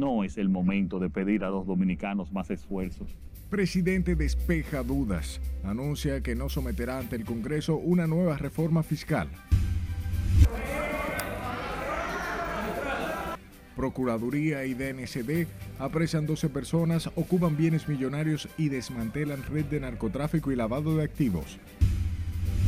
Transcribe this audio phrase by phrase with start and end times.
[0.00, 3.14] No es el momento de pedir a los dominicanos más esfuerzos.
[3.50, 5.42] Presidente despeja dudas.
[5.62, 9.28] Anuncia que no someterá ante el Congreso una nueva reforma fiscal.
[13.76, 15.46] Procuraduría y DNCD
[15.78, 21.58] apresan 12 personas, ocupan bienes millonarios y desmantelan red de narcotráfico y lavado de activos.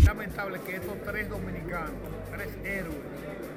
[0.05, 1.95] Lamentable que estos tres dominicanos,
[2.31, 2.99] tres héroes,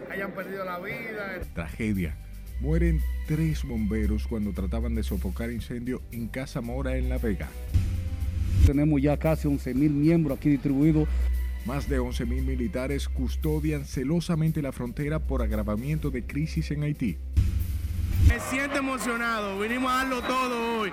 [0.09, 1.41] hayan perdido la vida.
[1.53, 2.15] Tragedia.
[2.59, 7.49] Mueren tres bomberos cuando trataban de sofocar incendio en Casa Mora en La Vega.
[8.65, 11.07] Tenemos ya casi 11.000 miembros aquí distribuidos.
[11.65, 17.17] Más de 11.000 militares custodian celosamente la frontera por agravamiento de crisis en Haití.
[18.27, 20.91] Me siento emocionado, vinimos a darlo todo hoy.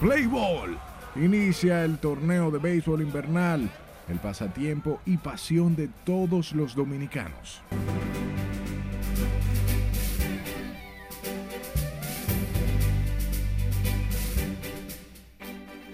[0.00, 0.78] Playball.
[1.16, 3.70] Inicia el torneo de béisbol invernal,
[4.08, 7.62] el pasatiempo y pasión de todos los dominicanos.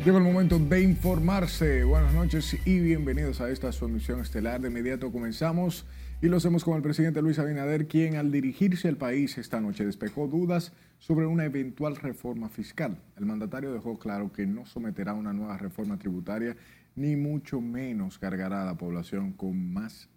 [0.05, 1.83] Llega el momento de informarse.
[1.83, 4.61] Buenas noches y bienvenidos a esta emisión estelar.
[4.61, 5.87] De inmediato comenzamos
[6.23, 9.85] y lo hacemos con el presidente Luis Abinader, quien al dirigirse al país esta noche
[9.85, 12.97] despejó dudas sobre una eventual reforma fiscal.
[13.17, 16.57] El mandatario dejó claro que no someterá una nueva reforma tributaria,
[16.95, 20.09] ni mucho menos cargará a la población con más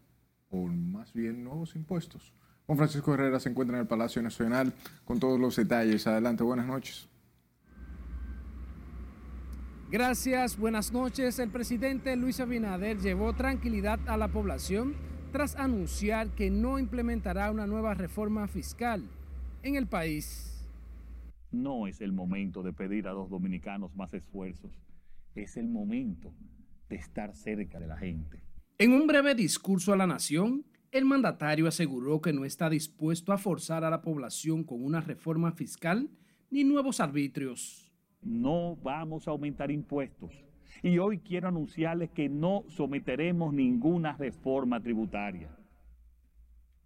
[0.51, 2.33] o más bien nuevos impuestos.
[2.67, 4.73] Juan Francisco Herrera se encuentra en el Palacio Nacional
[5.05, 6.05] con todos los detalles.
[6.05, 7.10] Adelante, buenas noches.
[9.91, 11.37] Gracias, buenas noches.
[11.37, 14.95] El presidente Luis Abinader llevó tranquilidad a la población
[15.33, 19.03] tras anunciar que no implementará una nueva reforma fiscal
[19.63, 20.65] en el país.
[21.51, 24.71] No es el momento de pedir a los dominicanos más esfuerzos,
[25.35, 26.33] es el momento
[26.87, 28.41] de estar cerca de la gente.
[28.77, 33.37] En un breve discurso a la nación, el mandatario aseguró que no está dispuesto a
[33.37, 36.09] forzar a la población con una reforma fiscal
[36.49, 37.90] ni nuevos arbitrios
[38.21, 40.31] no vamos a aumentar impuestos.
[40.83, 45.49] Y hoy quiero anunciarles que no someteremos ninguna reforma tributaria.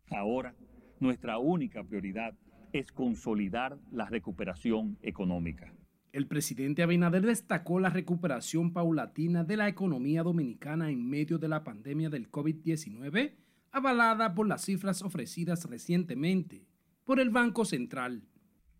[0.09, 0.55] Ahora,
[0.99, 2.33] nuestra única prioridad
[2.73, 5.73] es consolidar la recuperación económica.
[6.11, 11.63] El presidente Abinader destacó la recuperación paulatina de la economía dominicana en medio de la
[11.63, 13.33] pandemia del COVID-19,
[13.71, 16.65] avalada por las cifras ofrecidas recientemente
[17.03, 18.23] por el Banco Central.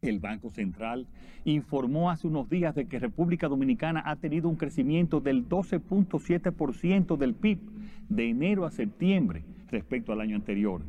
[0.06, 1.08] El Banco Central
[1.46, 7.34] informó hace unos días de que República Dominicana ha tenido un crecimiento del 12.7% del
[7.34, 7.60] PIB
[8.10, 10.82] de enero a septiembre respecto al año anterior.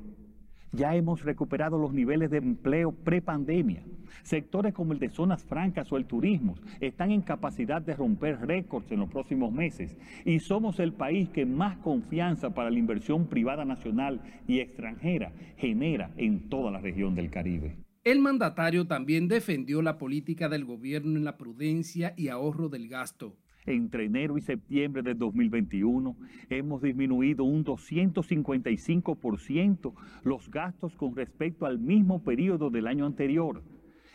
[0.73, 3.83] Ya hemos recuperado los niveles de empleo prepandemia.
[4.23, 8.91] Sectores como el de zonas francas o el turismo están en capacidad de romper récords
[8.93, 13.65] en los próximos meses y somos el país que más confianza para la inversión privada
[13.65, 17.86] nacional y extranjera genera en toda la región del Caribe.
[18.07, 23.35] El mandatario también defendió la política del gobierno en la prudencia y ahorro del gasto.
[23.65, 26.17] Entre enero y septiembre de 2021
[26.49, 33.65] hemos disminuido un 255% los gastos con respecto al mismo periodo del año anterior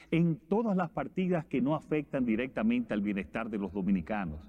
[0.10, 4.40] en todas las partidas que no afectan directamente al bienestar de los dominicanos,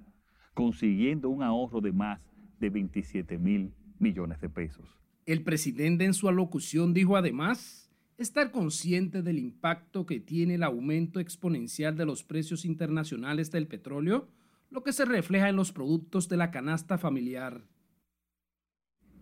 [0.55, 2.21] consiguiendo un ahorro de más
[2.61, 4.87] de 27 mil millones de pesos.
[5.27, 7.92] El presidente en su alocución dijo además
[8.23, 14.29] estar consciente del impacto que tiene el aumento exponencial de los precios internacionales del petróleo,
[14.71, 17.63] lo que se refleja en los productos de la canasta familiar.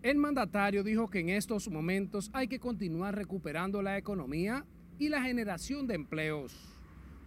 [0.01, 4.65] El mandatario dijo que en estos momentos hay que continuar recuperando la economía
[4.97, 6.55] y la generación de empleos.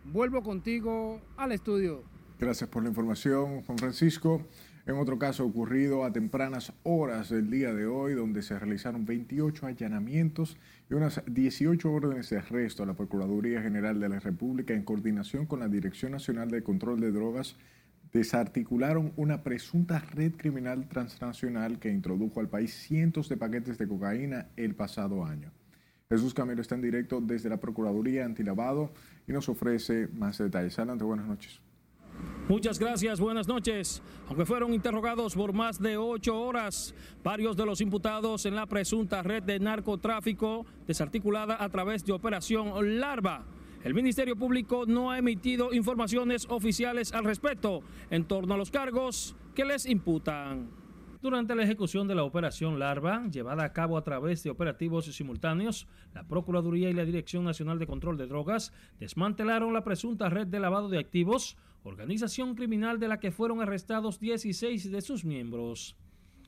[0.04, 2.04] Vuelvo contigo al estudio.
[2.38, 4.46] Gracias por la información, Juan Francisco.
[4.86, 9.66] En otro caso ocurrido a tempranas horas del día de hoy, donde se realizaron 28
[9.66, 10.58] allanamientos
[10.90, 15.60] y unas 18 órdenes de arresto la Procuraduría General de la República en coordinación con
[15.60, 17.56] la Dirección Nacional de Control de Drogas,
[18.12, 24.48] desarticularon una presunta red criminal transnacional que introdujo al país cientos de paquetes de cocaína
[24.56, 25.50] el pasado año.
[26.10, 28.92] Jesús Camilo está en directo desde la Procuraduría Antilavado
[29.26, 30.78] y nos ofrece más detalles.
[30.78, 31.62] Adelante, buenas noches.
[32.48, 34.02] Muchas gracias, buenas noches.
[34.28, 39.22] Aunque fueron interrogados por más de ocho horas, varios de los imputados en la presunta
[39.22, 43.46] red de narcotráfico desarticulada a través de Operación Larva.
[43.82, 49.36] El Ministerio Público no ha emitido informaciones oficiales al respecto en torno a los cargos
[49.54, 50.68] que les imputan.
[51.22, 55.88] Durante la ejecución de la operación Larva, llevada a cabo a través de operativos simultáneos,
[56.12, 60.60] la Procuraduría y la Dirección Nacional de Control de Drogas desmantelaron la presunta red de
[60.60, 65.96] lavado de activos organización criminal de la que fueron arrestados 16 de sus miembros.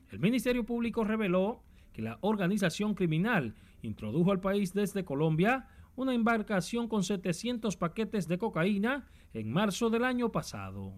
[0.09, 1.63] El Ministerio Público reveló
[1.93, 8.37] que la organización criminal introdujo al país desde Colombia una embarcación con 700 paquetes de
[8.37, 10.93] cocaína en marzo del año pasado.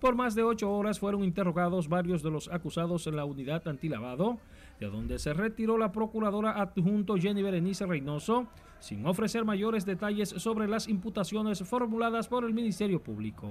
[0.00, 4.38] Por más de ocho horas fueron interrogados varios de los acusados en la unidad antilavado,
[4.80, 8.46] de donde se retiró la procuradora adjunto Jenny Berenice Reynoso,
[8.80, 13.48] sin ofrecer mayores detalles sobre las imputaciones formuladas por el Ministerio Público.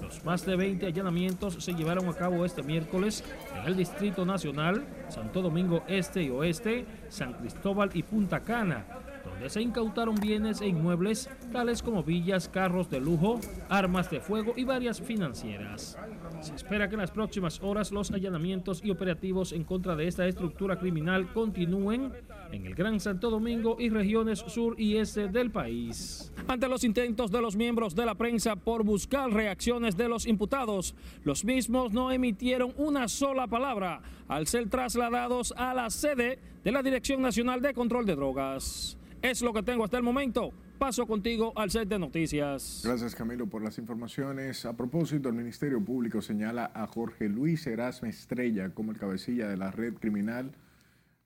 [0.00, 3.24] Los más de 20 allanamientos se llevaron a cabo este miércoles
[3.56, 8.84] en el Distrito Nacional, Santo Domingo Este y Oeste, San Cristóbal y Punta Cana,
[9.24, 14.54] donde se incautaron bienes e inmuebles tales como villas, carros de lujo, armas de fuego
[14.56, 15.98] y varias financieras.
[16.40, 20.26] Se espera que en las próximas horas los allanamientos y operativos en contra de esta
[20.26, 22.12] estructura criminal continúen
[22.52, 26.32] en el Gran Santo Domingo y regiones sur y este del país.
[26.48, 30.94] Ante los intentos de los miembros de la prensa por buscar reacciones de los imputados,
[31.24, 36.82] los mismos no emitieron una sola palabra al ser trasladados a la sede de la
[36.82, 38.96] Dirección Nacional de Control de Drogas.
[39.20, 40.52] Es lo que tengo hasta el momento.
[40.78, 42.82] Paso contigo al set de noticias.
[42.84, 44.64] Gracias Camilo por las informaciones.
[44.66, 49.56] A propósito, el Ministerio Público señala a Jorge Luis Erasme Estrella como el cabecilla de
[49.56, 50.52] la red criminal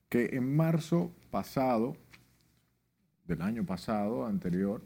[0.09, 1.97] que en marzo pasado,
[3.25, 4.83] del año pasado, anterior,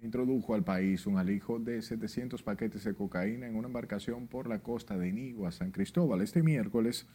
[0.00, 4.60] introdujo al país un alijo de 700 paquetes de cocaína en una embarcación por la
[4.60, 6.22] costa de Nigua, San Cristóbal.
[6.22, 7.06] Este miércoles,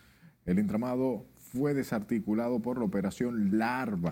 [0.45, 4.11] el entramado fue desarticulado por la operación Larva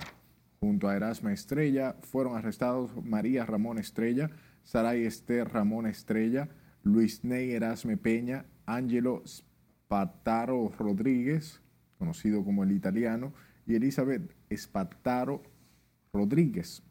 [0.63, 4.29] Junto a Erasma Estrella fueron arrestados María Ramón Estrella,
[4.61, 6.49] Saray Esther Ramón Estrella,
[6.83, 11.63] Luis Ney Erasme Peña, Ángelo Spataro Rodríguez,
[11.97, 13.33] conocido como el italiano,
[13.65, 15.41] y Elizabeth Spataro
[16.13, 16.83] Rodríguez.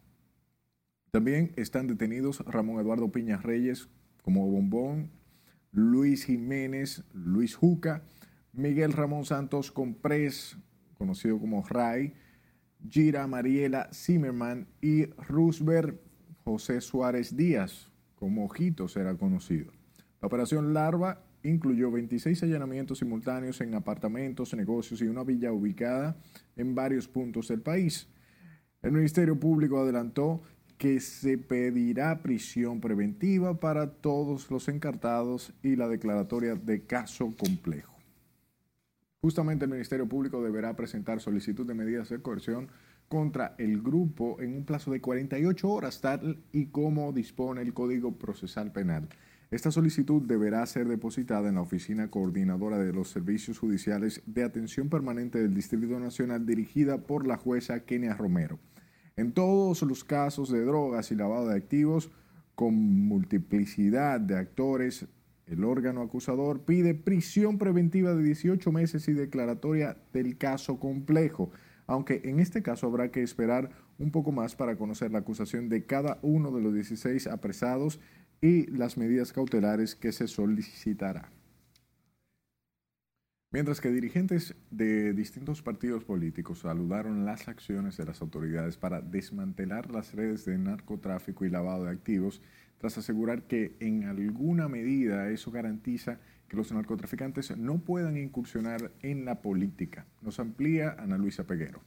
[1.12, 3.88] También están detenidos Ramón Eduardo Piña Reyes
[4.24, 5.12] como Bombón,
[5.70, 8.02] Luis Jiménez, Luis Juca,
[8.52, 10.56] Miguel Ramón Santos Comprés,
[10.98, 12.14] conocido como Ray,
[12.88, 16.00] Gira Mariela Zimmerman y Roosevelt
[16.44, 19.72] José Suárez Díaz, como Ojitos era conocido.
[20.20, 26.16] La operación Larva incluyó 26 allanamientos simultáneos en apartamentos, negocios y una villa ubicada
[26.56, 28.08] en varios puntos del país.
[28.82, 30.42] El Ministerio Público adelantó
[30.76, 37.99] que se pedirá prisión preventiva para todos los encartados y la declaratoria de caso complejo.
[39.22, 42.68] Justamente el Ministerio Público deberá presentar solicitud de medidas de coerción
[43.06, 48.16] contra el grupo en un plazo de 48 horas, tal y como dispone el Código
[48.16, 49.10] Procesal Penal.
[49.50, 54.88] Esta solicitud deberá ser depositada en la Oficina Coordinadora de los Servicios Judiciales de Atención
[54.88, 58.58] Permanente del Distrito Nacional dirigida por la jueza Kenia Romero.
[59.16, 62.10] En todos los casos de drogas y lavado de activos,
[62.54, 65.06] con multiplicidad de actores
[65.50, 71.50] el órgano acusador pide prisión preventiva de 18 meses y declaratoria del caso complejo,
[71.86, 75.84] aunque en este caso habrá que esperar un poco más para conocer la acusación de
[75.84, 78.00] cada uno de los 16 apresados
[78.40, 81.30] y las medidas cautelares que se solicitará.
[83.52, 89.90] Mientras que dirigentes de distintos partidos políticos saludaron las acciones de las autoridades para desmantelar
[89.90, 92.40] las redes de narcotráfico y lavado de activos,
[92.80, 96.18] tras asegurar que en alguna medida eso garantiza
[96.48, 100.06] que los narcotraficantes no puedan incursionar en la política.
[100.22, 101.82] Nos amplía Ana Luisa Peguero.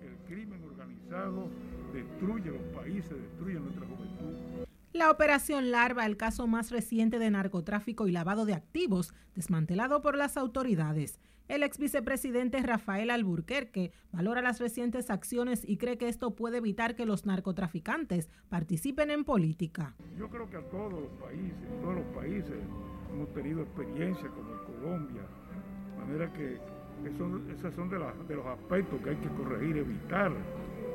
[0.00, 1.48] El crimen organizado
[1.92, 4.66] destruye los países, destruye nuestra juventud.
[4.92, 10.16] La operación Larva, el caso más reciente de narcotráfico y lavado de activos, desmantelado por
[10.16, 11.20] las autoridades.
[11.48, 16.94] El ex vicepresidente Rafael Alburquerque valora las recientes acciones y cree que esto puede evitar
[16.94, 19.94] que los narcotraficantes participen en política.
[20.18, 22.52] Yo creo que a todos los países, todos los países
[23.10, 26.58] hemos tenido experiencia como Colombia, de manera que,
[27.06, 30.32] esos son de, los aspectos que hay que corregir, evitar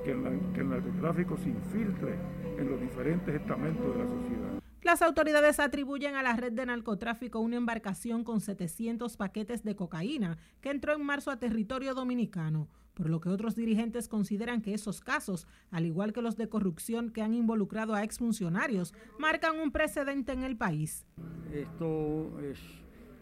[0.03, 2.13] que el narcotráfico se infiltre
[2.59, 4.62] en los diferentes estamentos de la sociedad.
[4.83, 10.37] Las autoridades atribuyen a la red de narcotráfico una embarcación con 700 paquetes de cocaína
[10.59, 14.99] que entró en marzo a territorio dominicano, por lo que otros dirigentes consideran que esos
[14.99, 20.33] casos, al igual que los de corrupción que han involucrado a exfuncionarios, marcan un precedente
[20.33, 21.05] en el país.
[21.53, 22.59] Esto es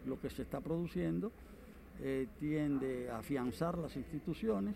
[0.04, 1.30] lo que se está produciendo,
[2.00, 4.74] eh, tiende a afianzar las instituciones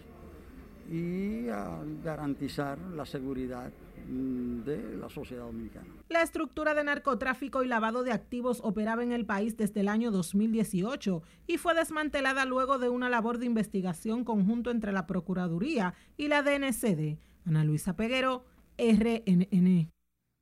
[0.88, 3.72] y a garantizar la seguridad
[4.06, 5.86] de la sociedad dominicana.
[6.08, 10.10] La estructura de narcotráfico y lavado de activos operaba en el país desde el año
[10.10, 16.28] 2018 y fue desmantelada luego de una labor de investigación conjunto entre la Procuraduría y
[16.28, 17.18] la DNCD.
[17.44, 18.44] Ana Luisa Peguero,
[18.78, 19.90] RNN.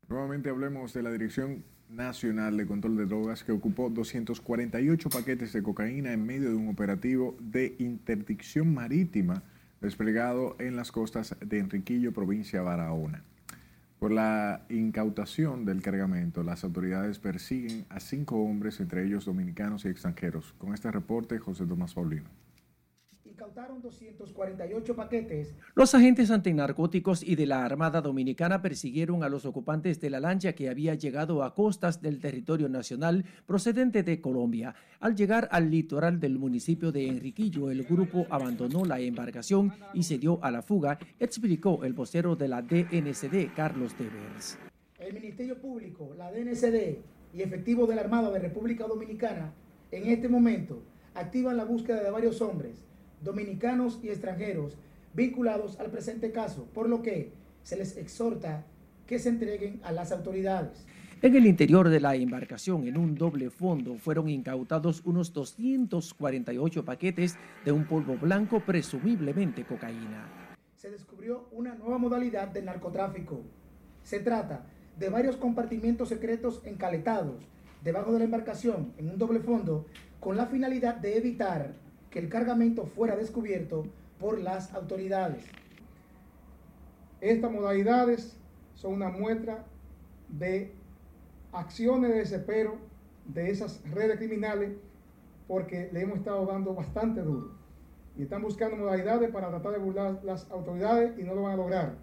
[0.08, 5.62] Nuevamente hablemos de la Dirección Nacional de Control de Drogas que ocupó 248 paquetes de
[5.62, 9.42] cocaína en medio de un operativo de interdicción marítima
[9.80, 13.22] desplegado en las costas de Enriquillo, provincia de Barahona.
[14.04, 19.88] Por la incautación del cargamento, las autoridades persiguen a cinco hombres, entre ellos dominicanos y
[19.88, 20.52] extranjeros.
[20.58, 22.28] Con este reporte, José Tomás Paulino.
[23.34, 25.56] Incautaron 248 paquetes.
[25.74, 30.52] Los agentes antinarcóticos y de la Armada Dominicana persiguieron a los ocupantes de la lancha
[30.52, 34.76] que había llegado a costas del territorio nacional procedente de Colombia.
[35.00, 40.18] Al llegar al litoral del municipio de Enriquillo, el grupo abandonó la embarcación y se
[40.18, 44.58] dio a la fuga, explicó el vocero de la DNCD, Carlos Devers.
[45.00, 46.98] El Ministerio Público, la DNCD
[47.32, 49.52] y efectivos de la Armada de República Dominicana
[49.90, 52.84] en este momento activan la búsqueda de varios hombres
[53.24, 54.76] dominicanos y extranjeros
[55.14, 58.64] vinculados al presente caso, por lo que se les exhorta
[59.06, 60.84] que se entreguen a las autoridades.
[61.22, 67.36] En el interior de la embarcación, en un doble fondo, fueron incautados unos 248 paquetes
[67.64, 70.28] de un polvo blanco, presumiblemente cocaína.
[70.76, 73.40] Se descubrió una nueva modalidad de narcotráfico.
[74.02, 74.66] Se trata
[74.98, 77.42] de varios compartimientos secretos encaletados
[77.82, 79.86] debajo de la embarcación en un doble fondo
[80.20, 81.74] con la finalidad de evitar
[82.14, 83.86] que el cargamento fuera descubierto
[84.20, 85.44] por las autoridades.
[87.20, 88.36] Estas modalidades
[88.76, 89.64] son una muestra
[90.28, 90.72] de
[91.50, 92.76] acciones de desespero
[93.26, 94.70] de esas redes criminales
[95.48, 97.50] porque le hemos estado dando bastante duro.
[98.16, 101.56] Y están buscando modalidades para tratar de burlar las autoridades y no lo van a
[101.56, 101.96] lograr.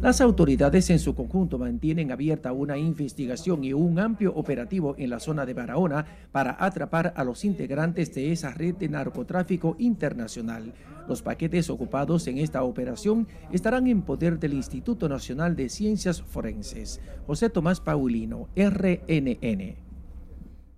[0.00, 5.20] Las autoridades en su conjunto mantienen abierta una investigación y un amplio operativo en la
[5.20, 10.72] zona de Barahona para atrapar a los integrantes de esa red de narcotráfico internacional.
[11.08, 17.00] Los paquetes ocupados en esta operación estarán en poder del Instituto Nacional de Ciencias Forenses.
[17.26, 19.89] José Tomás Paulino, RNN.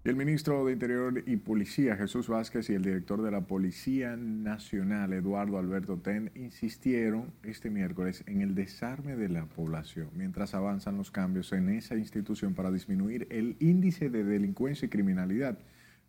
[0.04, 5.12] El ministro de Interior y Policía, Jesús Vázquez, y el director de la Policía Nacional,
[5.12, 11.12] Eduardo Alberto Ten, insistieron este miércoles en el desarme de la población mientras avanzan los
[11.12, 15.56] cambios en esa institución para disminuir el índice de delincuencia y criminalidad.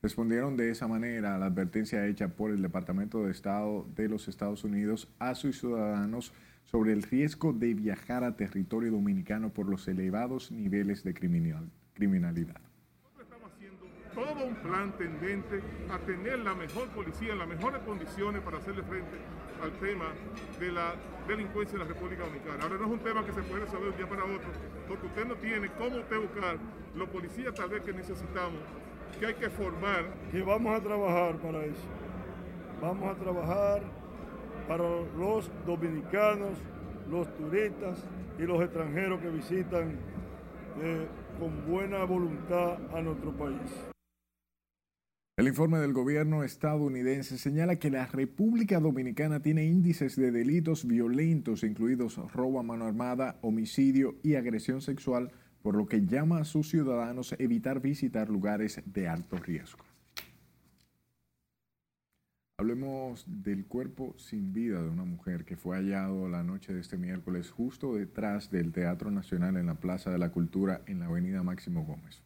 [0.02, 4.28] Respondieron de esa manera a la advertencia hecha por el Departamento de Estado de los
[4.28, 6.34] Estados Unidos a sus ciudadanos
[6.64, 12.73] sobre el riesgo de viajar a territorio dominicano por los elevados niveles de criminalidad
[14.14, 19.18] todo un plan tendente a tener la mejor policía las mejores condiciones para hacerle frente
[19.62, 20.06] al tema
[20.60, 20.94] de la
[21.28, 22.64] delincuencia en la República Dominicana.
[22.64, 24.50] Ahora no es un tema que se puede resolver de un día para otro,
[24.88, 26.58] porque usted no tiene cómo usted buscar
[26.96, 28.60] los policías tal vez que necesitamos,
[29.20, 30.06] que hay que formar.
[30.32, 31.88] Y vamos a trabajar para eso.
[32.82, 33.82] Vamos a trabajar
[34.68, 34.84] para
[35.18, 36.58] los dominicanos,
[37.10, 38.04] los turistas
[38.38, 39.98] y los extranjeros que visitan
[40.82, 41.08] eh,
[41.40, 43.93] con buena voluntad a nuestro país.
[45.36, 51.64] El informe del gobierno estadounidense señala que la República Dominicana tiene índices de delitos violentos,
[51.64, 55.32] incluidos robo a mano armada, homicidio y agresión sexual,
[55.64, 59.84] por lo que llama a sus ciudadanos a evitar visitar lugares de alto riesgo.
[62.60, 67.00] Hablemos del cuerpo sin vida de una mujer que fue hallado la noche de este
[67.00, 71.42] miércoles justo detrás del Teatro Nacional en la Plaza de la Cultura en la Avenida
[71.42, 72.22] Máximo Gómez.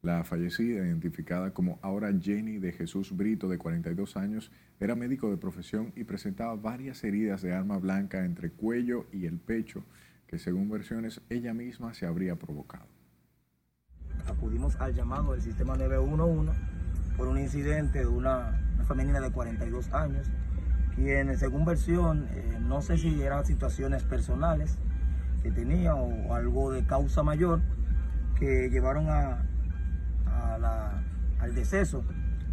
[0.00, 5.36] La fallecida, identificada como ahora Jenny de Jesús Brito, de 42 años, era médico de
[5.36, 9.82] profesión y presentaba varias heridas de arma blanca entre cuello y el pecho,
[10.28, 12.86] que según versiones ella misma se habría provocado.
[14.26, 16.52] Acudimos al llamado del sistema 911
[17.16, 20.30] por un incidente de una, femenina de 42 años,
[20.94, 24.78] quien según versión, eh, no sé si eran situaciones personales
[25.42, 27.60] que tenía o algo de causa mayor,
[28.38, 29.47] que llevaron a,
[31.40, 32.04] al deceso,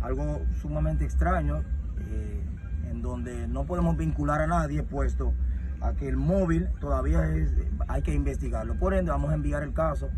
[0.01, 1.63] algo sumamente extraño,
[2.00, 2.46] eh,
[2.89, 5.34] en donde no podemos vincular a nadie, puesto
[5.82, 7.54] a que el móvil todavía es,
[7.88, 8.75] hay que investigarlo.
[8.75, 10.10] Por ende, vamos a enviar el caso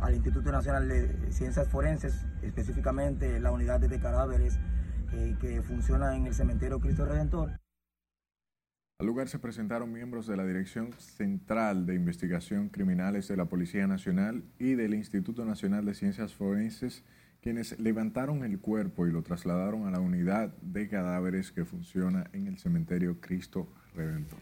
[0.00, 4.58] al Instituto Nacional de Ciencias Forenses, específicamente la unidad de cadáveres
[5.12, 7.52] eh, que funciona en el cementerio Cristo Redentor.
[8.98, 13.86] Al lugar se presentaron miembros de la Dirección Central de Investigación Criminales de la Policía
[13.86, 17.04] Nacional y del Instituto Nacional de Ciencias Forenses,
[17.42, 22.46] quienes levantaron el cuerpo y lo trasladaron a la unidad de cadáveres que funciona en
[22.46, 24.38] el cementerio Cristo Redentor.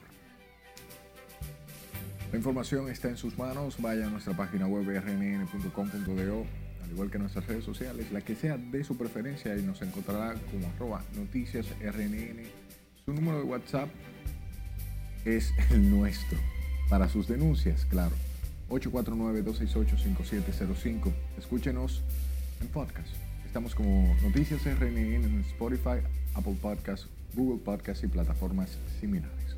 [2.30, 3.82] La información está en sus manos.
[3.82, 6.46] Vaya a nuestra página web rnn.com.do,
[6.84, 10.34] al igual que nuestras redes sociales, la que sea de su preferencia, y nos encontrará
[10.52, 12.44] como arroba noticias rnn.
[13.04, 13.88] Su número de WhatsApp
[15.24, 16.38] es el nuestro.
[16.88, 18.14] Para sus denuncias, claro.
[18.70, 21.12] 849-268-5705.
[21.38, 22.02] Escúchenos
[22.60, 23.08] en podcast.
[23.46, 25.98] Estamos como Noticias RNN en Spotify,
[26.34, 29.56] Apple Podcasts, Google Podcasts y plataformas similares.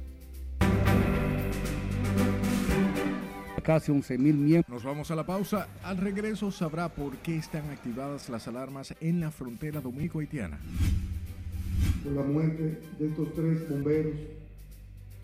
[3.62, 4.68] Casi 11 mil miembros.
[4.68, 5.66] Nos vamos a la pausa.
[5.82, 10.61] Al regreso sabrá por qué están activadas las alarmas en la frontera dominico-haitiana.
[12.04, 14.14] Por la muerte de estos tres bomberos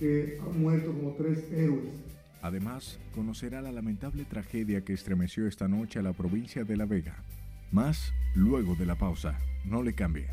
[0.03, 1.95] que han muerto como tres héroes.
[2.43, 7.23] Además, conocerá la lamentable tragedia que estremeció esta noche a la provincia de La Vega.
[7.71, 9.39] Más luego de la pausa.
[9.65, 10.27] No le cambie.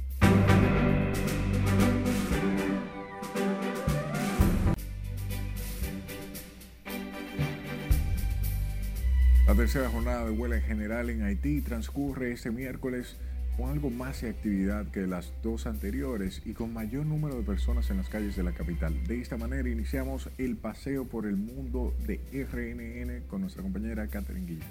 [9.45, 13.17] La tercera jornada de huelga general en Haití transcurre este miércoles
[13.59, 17.89] con algo más de actividad que las dos anteriores y con mayor número de personas
[17.89, 18.95] en las calles de la capital.
[19.05, 24.47] De esta manera iniciamos el paseo por el mundo de RNN con nuestra compañera Catherine
[24.47, 24.67] Guillén.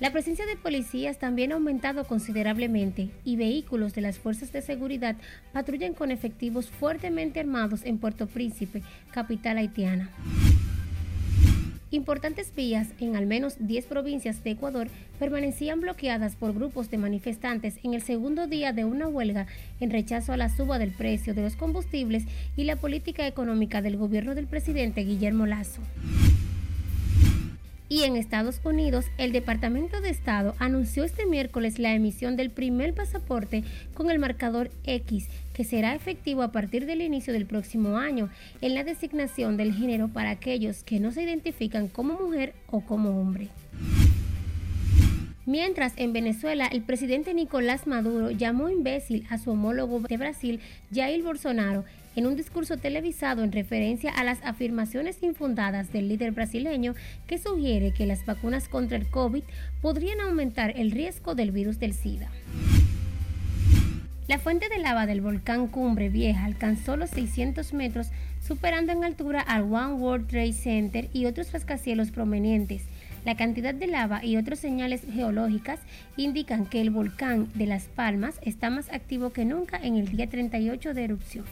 [0.00, 5.16] La presencia de policías también ha aumentado considerablemente y vehículos de las fuerzas de seguridad
[5.52, 10.10] patrullan con efectivos fuertemente armados en Puerto Príncipe, capital haitiana.
[11.92, 14.88] Importantes vías en al menos 10 provincias de Ecuador
[15.20, 19.46] permanecían bloqueadas por grupos de manifestantes en el segundo día de una huelga
[19.78, 22.24] en rechazo a la suba del precio de los combustibles
[22.56, 25.80] y la política económica del gobierno del presidente Guillermo Lazo.
[27.88, 32.94] Y en Estados Unidos, el Departamento de Estado anunció este miércoles la emisión del primer
[32.94, 33.62] pasaporte
[33.94, 38.28] con el marcador X, que será efectivo a partir del inicio del próximo año
[38.60, 43.20] en la designación del género para aquellos que no se identifican como mujer o como
[43.20, 43.50] hombre.
[45.46, 50.60] Mientras en Venezuela el presidente Nicolás Maduro llamó imbécil a su homólogo de Brasil,
[50.92, 51.84] Jair Bolsonaro,
[52.16, 56.94] en un discurso televisado en referencia a las afirmaciones infundadas del líder brasileño
[57.26, 59.44] que sugiere que las vacunas contra el COVID
[59.82, 62.30] podrían aumentar el riesgo del virus del SIDA.
[64.28, 68.08] La fuente de lava del volcán Cumbre Vieja alcanzó los 600 metros,
[68.44, 72.82] superando en altura al One World Trade Center y otros rascacielos provenientes.
[73.24, 75.78] La cantidad de lava y otras señales geológicas
[76.16, 80.28] indican que el volcán de Las Palmas está más activo que nunca en el día
[80.28, 81.44] 38 de erupción.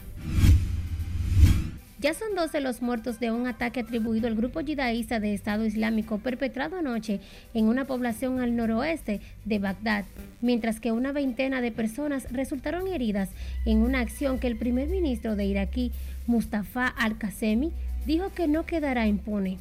[2.05, 6.19] Ya son 12 los muertos de un ataque atribuido al grupo yidaísta de Estado Islámico
[6.19, 7.19] perpetrado anoche
[7.55, 10.05] en una población al noroeste de Bagdad,
[10.39, 13.31] mientras que una veintena de personas resultaron heridas
[13.65, 15.91] en una acción que el primer ministro de Iraquí,
[16.27, 17.71] Mustafa al-Qasemi,
[18.05, 19.57] dijo que no quedará impune.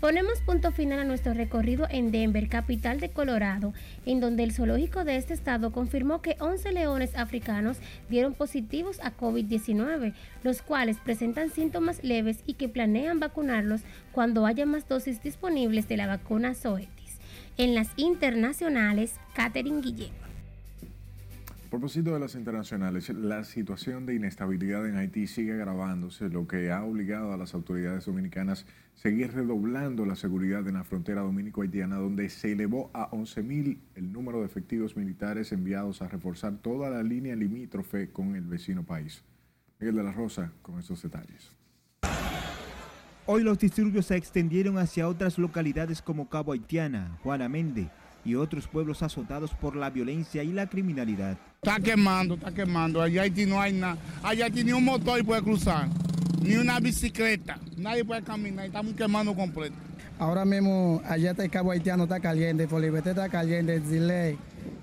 [0.00, 3.74] Ponemos punto final a nuestro recorrido en Denver, capital de Colorado,
[4.06, 7.76] en donde el zoológico de este estado confirmó que 11 leones africanos
[8.08, 13.82] dieron positivos a COVID-19, los cuales presentan síntomas leves y que planean vacunarlos
[14.12, 17.18] cuando haya más dosis disponibles de la vacuna Zoetis.
[17.58, 20.29] En las internacionales, Catherine Guillén.
[21.70, 26.82] Propósito de las internacionales, la situación de inestabilidad en Haití sigue agravándose, lo que ha
[26.82, 32.28] obligado a las autoridades dominicanas a seguir redoblando la seguridad en la frontera dominico-haitiana, donde
[32.28, 37.36] se elevó a 11.000 el número de efectivos militares enviados a reforzar toda la línea
[37.36, 39.22] limítrofe con el vecino país.
[39.78, 41.52] Miguel de la Rosa con estos detalles.
[43.26, 47.90] Hoy los disturbios se extendieron hacia otras localidades como Cabo Haitiana, Juana Méndez
[48.24, 51.38] y otros pueblos azotados por la violencia y la criminalidad.
[51.62, 53.02] Está quemando, está quemando.
[53.02, 53.96] Allá Haití no hay nada.
[54.22, 55.88] Allá Haití ni un motor puede cruzar,
[56.42, 57.58] ni una bicicleta.
[57.76, 58.66] Nadie puede caminar.
[58.66, 59.76] Estamos quemando completo.
[60.18, 64.36] Ahora mismo allá está el Cabo Haitiano, está caliente, Folibete está caliente, Ziley,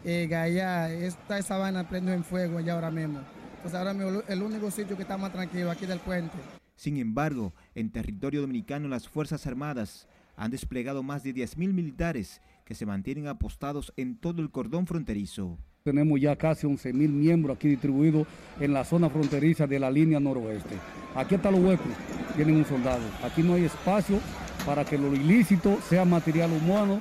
[0.03, 3.19] eh, Gaya, esta sabana prende en fuego allá ahora mismo.
[3.57, 6.35] Entonces ahora mismo el único sitio que está más tranquilo aquí del puente.
[6.75, 12.75] Sin embargo, en territorio dominicano las Fuerzas Armadas han desplegado más de 10.000 militares que
[12.75, 15.57] se mantienen apostados en todo el cordón fronterizo.
[15.83, 18.27] Tenemos ya casi 11 mil miembros aquí distribuidos
[18.59, 20.75] en la zona fronteriza de la línea noroeste.
[21.15, 21.87] Aquí está los huecos,
[22.35, 23.03] tienen un soldado.
[23.23, 24.19] Aquí no hay espacio
[24.65, 26.99] para que lo ilícito, sea material humano,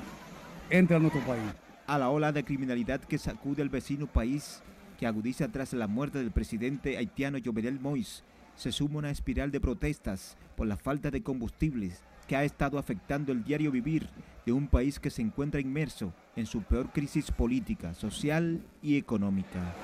[0.71, 1.43] entre a nuestro país.
[1.89, 4.63] A la ola de criminalidad que sacude al vecino país,
[5.01, 8.23] que agudiza tras la muerte del presidente haitiano Jovenel Moïse,
[8.55, 13.33] se suma una espiral de protestas por la falta de combustibles que ha estado afectando
[13.33, 14.09] el diario vivir
[14.45, 19.75] de un país que se encuentra inmerso en su peor crisis política, social y económica.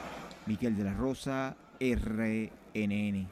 [0.46, 3.28] Miguel de la Rosa, RNN.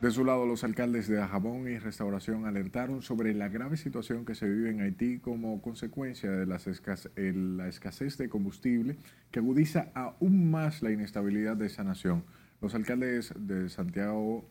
[0.00, 4.34] De su lado, los alcaldes de Ajabón y Restauración alertaron sobre la grave situación que
[4.34, 8.96] se vive en Haití como consecuencia de la escasez de combustible
[9.30, 12.24] que agudiza aún más la inestabilidad de esa nación.
[12.62, 14.48] Los alcaldes de Santiago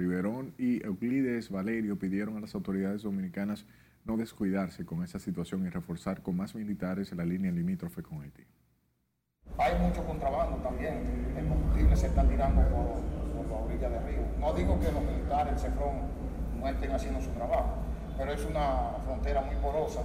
[0.00, 3.66] Riverón y Euclides Valerio pidieron a las autoridades dominicanas
[4.06, 8.42] no descuidarse con esta situación y reforzar con más militares la línea limítrofe con Haití.
[9.58, 11.02] Hay mucho contrabando también,
[11.36, 14.22] el combustible se está tirando por, la orilla del río.
[14.38, 15.96] No digo que los militares, el CEFRON,
[16.58, 17.76] no estén haciendo su trabajo,
[18.16, 20.00] pero es una frontera muy porosa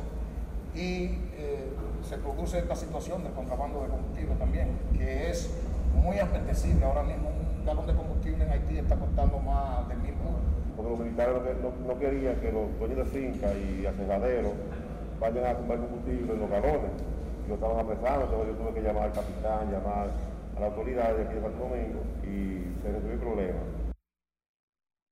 [0.74, 1.70] y eh,
[2.02, 5.50] se produce esta situación del contrabando de combustible también, que es
[5.96, 6.86] muy apetecible.
[6.86, 10.42] Ahora mismo un galón de combustible en Haití está costando más de mil euros.
[10.76, 11.36] Porque los militares
[11.88, 14.54] no, querían que los dueños de finca y asegaderos
[15.20, 16.92] vayan a comprar combustible en los galones.
[17.46, 20.10] Y lo estaban apresando, entonces yo tuve que llamar al capitán, llamar
[20.56, 23.60] a la autoridad de aquí de Santo Domingo y se resolvió el problema.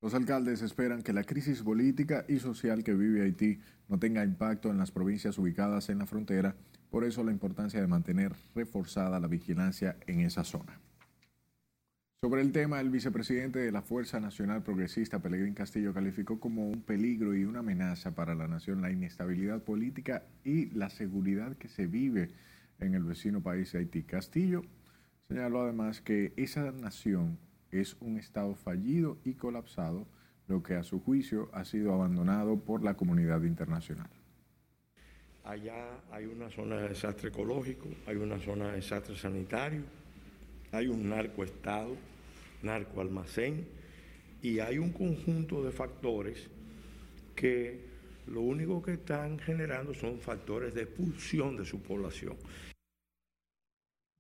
[0.01, 4.69] Los alcaldes esperan que la crisis política y social que vive Haití no tenga impacto
[4.69, 6.55] en las provincias ubicadas en la frontera,
[6.93, 10.79] por eso la importancia de mantener reforzada la vigilancia en esa zona.
[12.21, 16.83] Sobre el tema, el vicepresidente de la Fuerza Nacional Progresista, Pelegrín Castillo, calificó como un
[16.83, 21.87] peligro y una amenaza para la nación la inestabilidad política y la seguridad que se
[21.87, 22.29] vive
[22.77, 24.03] en el vecino país de Haití.
[24.03, 24.61] Castillo
[25.27, 27.39] señaló además que esa nación
[27.71, 30.05] es un Estado fallido y colapsado,
[30.47, 34.11] lo que a su juicio ha sido abandonado por la comunidad internacional.
[35.43, 39.81] Allá hay una zona de desastre ecológico, hay una zona de desastre sanitario,
[40.71, 41.95] hay un narcoestado,
[42.61, 43.67] narcoalmacén
[44.41, 46.49] y hay un conjunto de factores
[47.35, 47.91] que
[48.27, 52.37] lo único que están generando son factores de expulsión de su población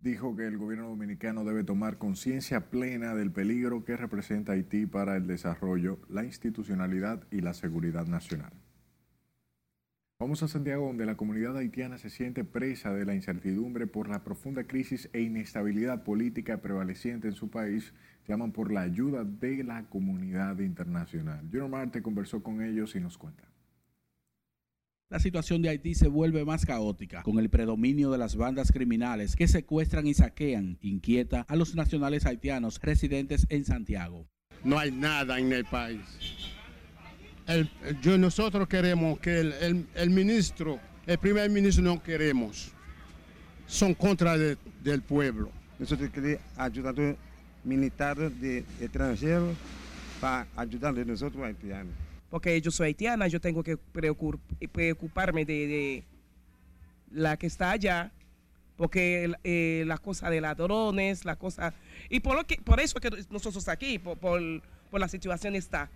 [0.03, 5.15] dijo que el gobierno dominicano debe tomar conciencia plena del peligro que representa Haití para
[5.15, 8.51] el desarrollo, la institucionalidad y la seguridad nacional.
[10.23, 14.23] Vamos a Santiago, donde la comunidad haitiana se siente presa de la incertidumbre por la
[14.23, 17.93] profunda crisis e inestabilidad política prevaleciente en su país.
[18.25, 21.41] Llaman por la ayuda de la comunidad internacional.
[21.51, 23.43] Junior Marte conversó con ellos y nos cuenta
[25.09, 29.35] la situación de Haití se vuelve más caótica, con el predominio de las bandas criminales
[29.35, 34.27] que secuestran y saquean, inquieta a los nacionales haitianos residentes en Santiago.
[34.63, 35.99] No hay nada en el país.
[38.01, 42.71] Yo, nosotros queremos que el, ministro, el primer ministro no queremos.
[43.67, 45.49] Son contra del pueblo.
[45.79, 46.95] Nosotros queremos ayudar
[47.63, 49.55] militares de extranjeros
[50.19, 51.93] para ayudar a nosotros haitianos
[52.33, 56.03] porque yo soy haitiana, yo tengo que preocuparme de,
[57.11, 58.11] la que está allá,
[58.75, 61.75] porque eh, la cosa de ladrones, la cosa...
[62.09, 65.91] Y por, lo que, por eso que nosotros aquí, por, por, la situación está.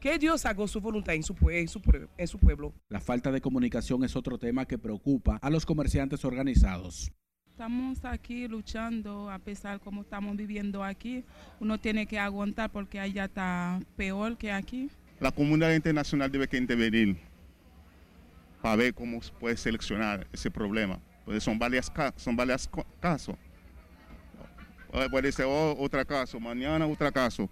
[0.00, 1.82] Que Dios haga su voluntad en su, en, su,
[2.16, 2.72] en su pueblo.
[2.88, 7.10] La falta de comunicación es otro tema que preocupa a los comerciantes organizados.
[7.48, 11.24] Estamos aquí luchando a pesar de cómo estamos viviendo aquí.
[11.58, 14.88] Uno tiene que aguantar porque allá está peor que aquí
[15.20, 17.18] la comunidad internacional debe que intervenir
[18.62, 21.00] para ver cómo se puede seleccionar ese problema.
[21.24, 22.68] Porque son varios son varios
[23.00, 23.36] casos.
[25.10, 27.50] Puede ser otro caso, mañana otro caso.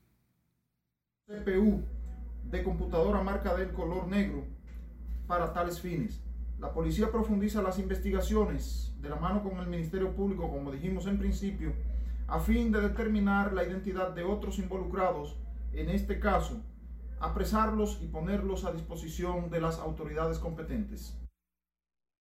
[1.27, 1.81] CPU
[2.51, 4.43] de computadora marca del color negro
[5.27, 6.21] para tales fines.
[6.59, 11.19] La policía profundiza las investigaciones de la mano con el Ministerio Público, como dijimos en
[11.19, 11.71] principio,
[12.27, 15.37] a fin de determinar la identidad de otros involucrados,
[15.71, 16.61] en este caso,
[17.19, 21.17] apresarlos y ponerlos a disposición de las autoridades competentes.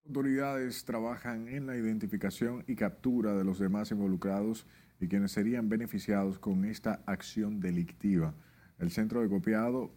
[0.07, 4.65] Autoridades trabajan en la identificación y captura de los demás involucrados
[5.01, 8.33] y quienes serían beneficiados con esta acción delictiva.
[8.79, 9.91] El centro de copiado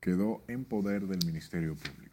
[0.00, 2.07] quedó en poder del Ministerio Público.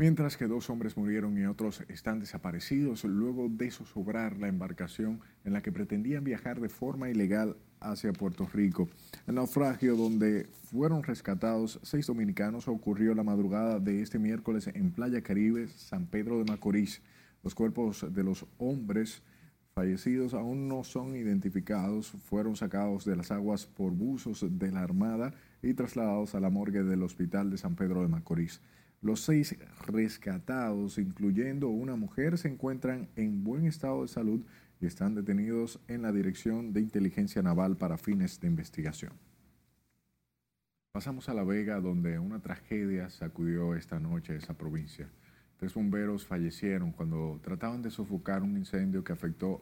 [0.00, 5.52] Mientras que dos hombres murieron y otros están desaparecidos luego de zozobrar la embarcación en
[5.52, 8.88] la que pretendían viajar de forma ilegal hacia Puerto Rico.
[9.26, 15.20] El naufragio donde fueron rescatados seis dominicanos ocurrió la madrugada de este miércoles en Playa
[15.20, 17.02] Caribe, San Pedro de Macorís.
[17.42, 19.20] Los cuerpos de los hombres
[19.74, 25.34] fallecidos aún no son identificados, fueron sacados de las aguas por buzos de la Armada
[25.60, 28.60] y trasladados a la morgue del Hospital de San Pedro de Macorís.
[29.00, 29.56] Los seis
[29.86, 34.44] rescatados, incluyendo una mujer, se encuentran en buen estado de salud
[34.80, 39.12] y están detenidos en la Dirección de Inteligencia Naval para fines de investigación.
[40.90, 45.08] Pasamos a La Vega, donde una tragedia sacudió esta noche esa provincia.
[45.58, 49.60] Tres bomberos fallecieron cuando trataban de sofocar un incendio que afectó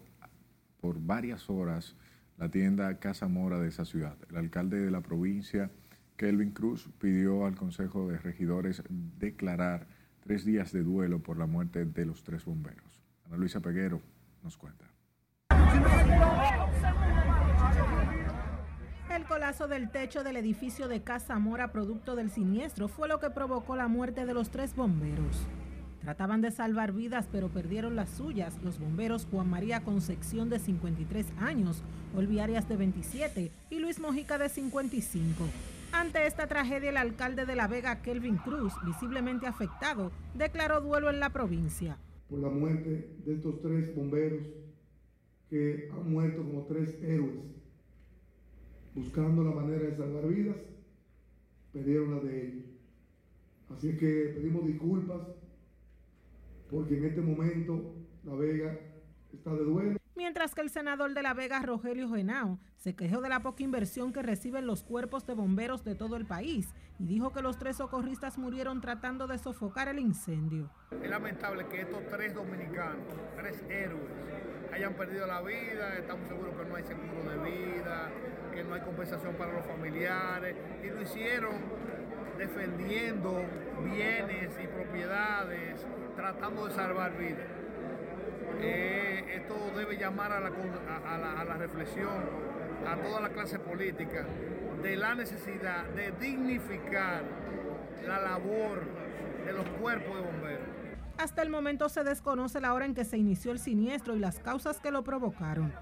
[0.80, 1.94] por varias horas
[2.38, 4.16] la tienda Casa Mora de esa ciudad.
[4.30, 5.70] El alcalde de la provincia
[6.16, 9.86] Kelvin Cruz pidió al Consejo de Regidores declarar
[10.20, 13.02] tres días de duelo por la muerte de los tres bomberos.
[13.26, 14.00] Ana Luisa Peguero
[14.42, 14.86] nos cuenta.
[19.10, 23.30] El colazo del techo del edificio de Casa Mora, producto del siniestro, fue lo que
[23.30, 25.46] provocó la muerte de los tres bomberos.
[26.00, 28.54] Trataban de salvar vidas, pero perdieron las suyas.
[28.62, 31.82] Los bomberos Juan María Concepción, de 53 años,
[32.14, 35.44] Olviarias, de 27, y Luis Mojica, de 55.
[35.98, 41.20] Ante esta tragedia, el alcalde de La Vega, Kelvin Cruz, visiblemente afectado, declaró duelo en
[41.20, 41.96] la provincia.
[42.28, 44.46] Por la muerte de estos tres bomberos
[45.48, 47.46] que han muerto como tres héroes,
[48.94, 50.56] buscando la manera de salvar vidas,
[51.72, 52.64] perdieron la de ellos.
[53.74, 55.22] Así que pedimos disculpas
[56.70, 58.78] porque en este momento La Vega
[59.32, 63.28] está de duelo mientras que el senador de La Vega, Rogelio Genao, se quejó de
[63.28, 67.32] la poca inversión que reciben los cuerpos de bomberos de todo el país y dijo
[67.32, 70.68] que los tres socorristas murieron tratando de sofocar el incendio.
[71.00, 74.10] Es lamentable que estos tres dominicanos, tres héroes,
[74.72, 78.10] hayan perdido la vida, estamos seguros que no hay seguro de vida,
[78.52, 81.54] que no hay compensación para los familiares, y lo hicieron
[82.36, 83.44] defendiendo
[83.84, 85.86] bienes y propiedades,
[86.16, 87.55] tratando de salvar vidas.
[88.60, 92.24] Eh, esto debe llamar a la, a, la, reflexión
[92.86, 94.24] a toda la clase política
[94.82, 97.22] de la necesidad de dignificar
[98.06, 98.82] la labor
[99.44, 100.66] de los cuerpos de bomberos.
[101.18, 104.38] Hasta el momento se desconoce la hora en que se inició el siniestro y las
[104.38, 105.72] causas que lo provocaron.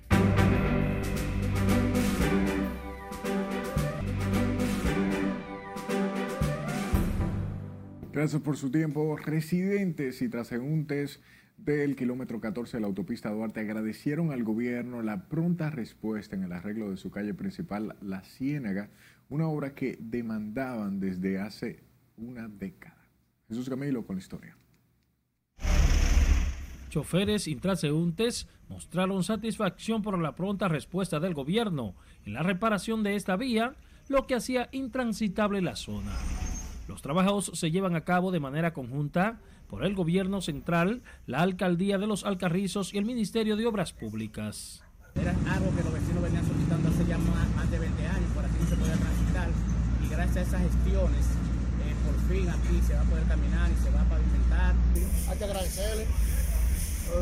[8.12, 9.16] Gracias por su tiempo.
[9.18, 11.22] Residentes y transeúntes
[11.65, 16.54] del kilómetro 14 de la autopista Duarte agradecieron al gobierno la pronta respuesta en el
[16.54, 18.89] arreglo de su calle principal, La Ciénaga,
[19.30, 21.84] una obra que demandaban desde hace
[22.17, 22.98] una década.
[23.48, 24.58] Jesús Camilo con la historia.
[26.89, 31.93] Choferes y transeúntes mostraron satisfacción por la pronta respuesta del gobierno
[32.26, 33.76] en la reparación de esta vía,
[34.08, 36.12] lo que hacía intransitable la zona.
[36.88, 39.39] Los trabajos se llevan a cabo de manera conjunta
[39.70, 44.84] por el gobierno central, la alcaldía de los Alcarrizos y el Ministerio de Obras Públicas.
[45.16, 48.56] Era algo que los vecinos venían solicitando hace ya más, de 20 años, por aquí
[48.60, 49.50] no se podía transitar
[50.04, 53.84] y gracias a esas gestiones eh, por fin aquí se va a poder caminar y
[53.84, 54.76] se va a pavimentar.
[55.30, 56.06] Hay que agradecerle.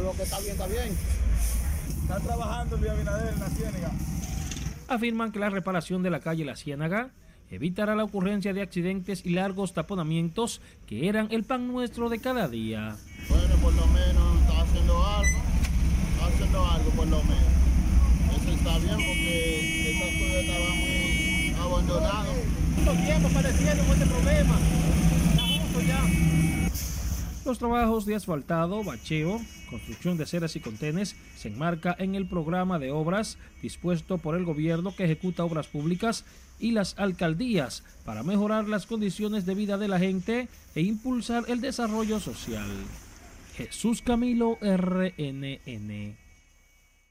[0.04, 0.98] Lo que está bien, está bien.
[2.02, 3.92] Está trabajando el Abinader en la Ciénaga.
[4.88, 7.12] Afirman que la reparación de la calle La Ciénaga
[7.50, 12.48] evitará la ocurrencia de accidentes y largos taponamientos que eran el pan nuestro de cada
[12.48, 12.96] día.
[13.30, 15.38] Bueno, por lo menos está haciendo algo.
[16.14, 17.58] Está haciendo algo, por lo menos.
[18.42, 22.34] Eso está bien porque esa ciudad estaba muy abandonada.
[22.78, 24.60] Mucho tiempo padeciendo con este problema.
[25.32, 26.02] Está justo ya.
[27.48, 32.78] Los trabajos de asfaltado, bacheo, construcción de aceras y contenes se enmarca en el programa
[32.78, 36.26] de obras dispuesto por el gobierno que ejecuta obras públicas
[36.60, 41.62] y las alcaldías para mejorar las condiciones de vida de la gente e impulsar el
[41.62, 42.68] desarrollo social.
[43.56, 46.27] Jesús Camilo RNN.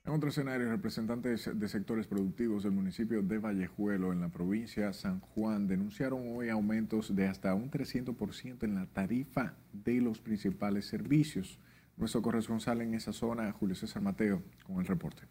[0.07, 5.19] En otro escenario, representantes de sectores productivos del municipio de Vallejuelo, en la provincia San
[5.19, 11.59] Juan, denunciaron hoy aumentos de hasta un 300% en la tarifa de los principales servicios.
[11.97, 15.25] Nuestro corresponsal en esa zona, Julio César Mateo, con el reporte.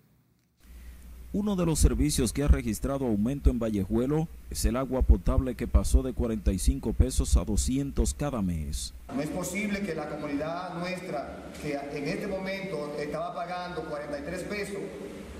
[1.37, 5.67] Uno de los servicios que ha registrado aumento en Vallejuelo es el agua potable que
[5.67, 8.93] pasó de 45 pesos a 200 cada mes.
[9.13, 14.77] No es posible que la comunidad nuestra, que en este momento estaba pagando 43 pesos,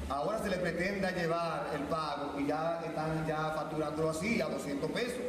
[0.10, 4.92] ahora se le pretenda llevar el pago y ya están ya facturando así a 200
[4.92, 5.22] pesos.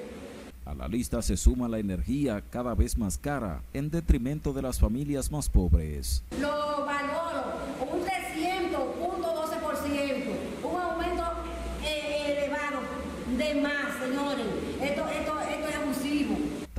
[0.65, 4.81] A la lista se suma la energía cada vez más cara en detrimento de las
[4.81, 6.25] familias más pobres.
[6.41, 10.27] Lo valoro un 300.12%,
[10.65, 11.23] un aumento
[11.85, 12.81] eh, elevado
[13.37, 14.47] de más, señores.
[14.83, 16.37] Esto, esto, esto es abusivo.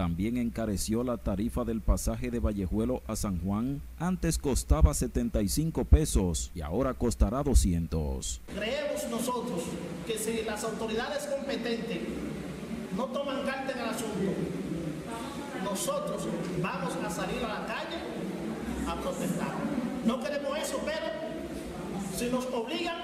[0.08, 3.82] También encareció la tarifa del pasaje de Vallejuelo a San Juan.
[4.00, 8.39] Antes costaba 75 pesos y ahora costará 200.
[8.56, 9.63] Creemos nosotros
[10.08, 12.00] que si las autoridades competentes
[12.96, 14.32] no toman carta en el asunto,
[15.65, 16.26] nosotros
[16.63, 17.98] vamos a salir a la calle
[18.88, 19.56] a protestar.
[20.06, 21.06] No queremos eso, pero
[22.15, 22.96] si nos obligan,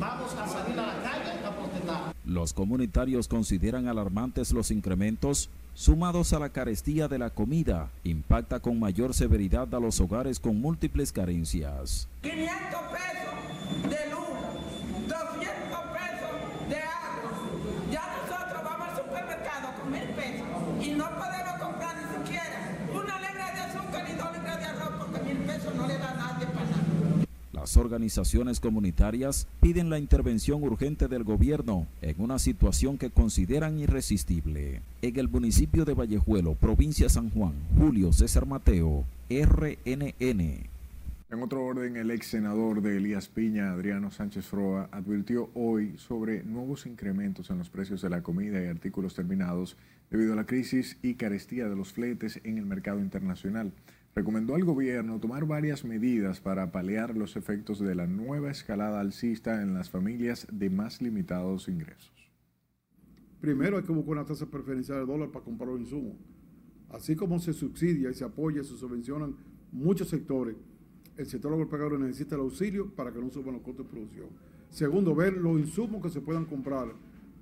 [0.00, 2.14] vamos a salir a la calle a protestar.
[2.24, 8.78] Los comunitarios consideran alarmantes los incrementos sumados a la carestía de la comida, impacta con
[8.78, 12.08] mayor severidad a los hogares con múltiples carencias.
[12.22, 14.28] 500 pesos de luz,
[15.08, 17.30] 200 pesos de agua.
[17.90, 20.46] Ya nosotros vamos al supermercado con mil pesos
[20.82, 24.92] y no podemos comprar ni siquiera una libra de azúcar ni dos libras de arroz
[24.98, 27.59] porque mil pesos no le da a nadie para nada.
[27.76, 34.82] Organizaciones comunitarias piden la intervención urgente del gobierno en una situación que consideran irresistible.
[35.02, 40.70] En el municipio de Vallejuelo, provincia San Juan, Julio César Mateo, RNN.
[41.32, 46.42] En otro orden, el ex senador de Elías Piña, Adriano Sánchez Froa, advirtió hoy sobre
[46.42, 49.76] nuevos incrementos en los precios de la comida y artículos terminados
[50.10, 53.72] debido a la crisis y carestía de los fletes en el mercado internacional
[54.14, 59.62] recomendó al gobierno tomar varias medidas para paliar los efectos de la nueva escalada alcista
[59.62, 62.12] en las familias de más limitados ingresos.
[63.40, 66.16] Primero hay que buscar una tasa preferencial de dólar para comprar los insumos.
[66.90, 69.36] Así como se subsidia y se apoya se subvencionan
[69.72, 70.56] muchos sectores,
[71.16, 74.28] el sector agropecuario necesita el auxilio para que no suban los costos de producción.
[74.70, 76.92] Segundo, ver los insumos que se puedan comprar,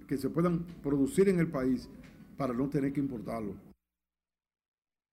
[0.07, 1.89] que se puedan producir en el país
[2.37, 3.57] para no tener que importarlos.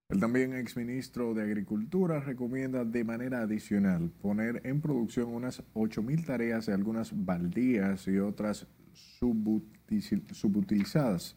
[0.07, 6.67] El también exministro de Agricultura recomienda de manera adicional poner en producción unas 8.000 tareas
[6.67, 8.67] de algunas baldías y otras
[10.31, 11.35] subutilizadas.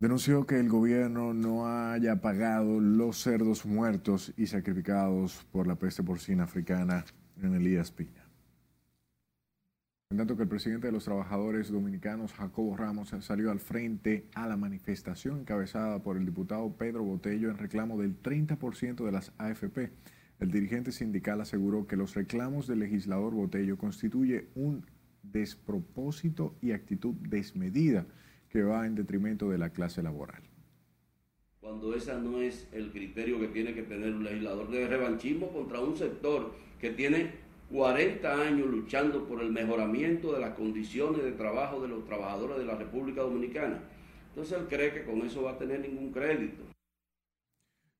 [0.00, 6.02] Denunció que el gobierno no haya pagado los cerdos muertos y sacrificados por la peste
[6.02, 7.04] porcina africana
[7.42, 8.23] en Elías Piña.
[10.14, 14.46] En tanto que el presidente de los trabajadores dominicanos, Jacobo Ramos, salió al frente a
[14.46, 19.90] la manifestación encabezada por el diputado Pedro Botello en reclamo del 30% de las AFP.
[20.38, 24.86] El dirigente sindical aseguró que los reclamos del legislador Botello constituye un
[25.24, 28.06] despropósito y actitud desmedida
[28.50, 30.44] que va en detrimento de la clase laboral.
[31.58, 35.80] Cuando ese no es el criterio que tiene que tener un legislador de revanchismo contra
[35.80, 37.43] un sector que tiene
[37.74, 42.64] 40 años luchando por el mejoramiento de las condiciones de trabajo de los trabajadores de
[42.64, 43.80] la República Dominicana.
[44.28, 46.62] Entonces él cree que con eso va a tener ningún crédito.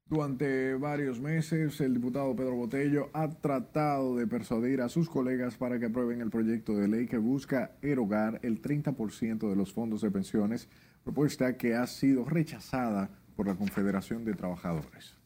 [0.06, 5.80] Durante varios meses, el diputado Pedro Botello ha tratado de persuadir a sus colegas para
[5.80, 10.10] que aprueben el proyecto de ley que busca erogar el 30% de los fondos de
[10.12, 10.68] pensiones,
[11.02, 15.23] propuesta que ha sido rechazada por la Confederación de Trabajadores.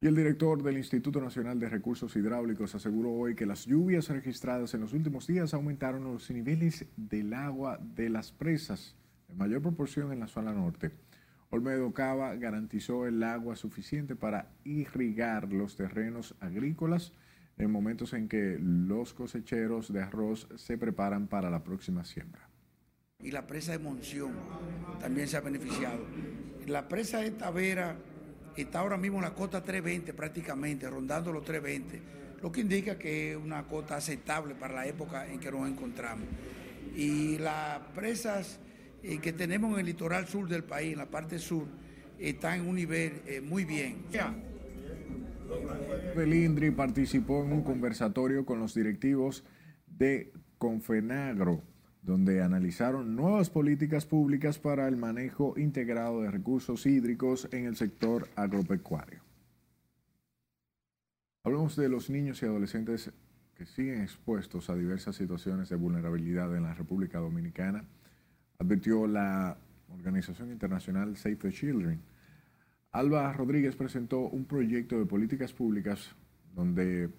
[0.00, 4.72] Y el director del Instituto Nacional de Recursos Hidráulicos aseguró hoy que las lluvias registradas
[4.74, 8.94] en los últimos días aumentaron los niveles del agua de las presas,
[9.28, 10.92] en mayor proporción en la zona norte.
[11.50, 17.12] Olmedo Cava garantizó el agua suficiente para irrigar los terrenos agrícolas
[17.56, 22.48] en momentos en que los cosecheros de arroz se preparan para la próxima siembra.
[23.20, 24.30] Y la presa de Monción
[25.00, 26.04] también se ha beneficiado.
[26.68, 27.96] La presa de Tavera
[28.62, 32.00] está ahora mismo en la cota 320 prácticamente, rondando los 320,
[32.42, 36.26] lo que indica que es una cota aceptable para la época en que nos encontramos.
[36.94, 38.60] Y las presas
[39.02, 41.66] eh, que tenemos en el litoral sur del país, en la parte sur,
[42.18, 44.04] están en un nivel eh, muy bien.
[46.16, 49.44] Belindri participó en un conversatorio con los directivos
[49.86, 51.62] de Confenagro,
[52.08, 58.26] donde analizaron nuevas políticas públicas para el manejo integrado de recursos hídricos en el sector
[58.34, 59.20] agropecuario.
[61.44, 63.12] Hablamos de los niños y adolescentes
[63.54, 67.84] que siguen expuestos a diversas situaciones de vulnerabilidad en la República Dominicana,
[68.58, 69.58] advirtió la
[69.92, 72.00] organización internacional Save the Children.
[72.92, 76.14] Alba Rodríguez presentó un proyecto de políticas públicas
[76.54, 77.10] donde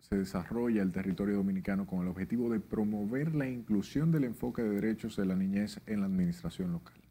[0.00, 4.70] se desarrolla el territorio dominicano con el objetivo de promover la inclusión del enfoque de
[4.70, 7.07] derechos de la niñez en la administración local.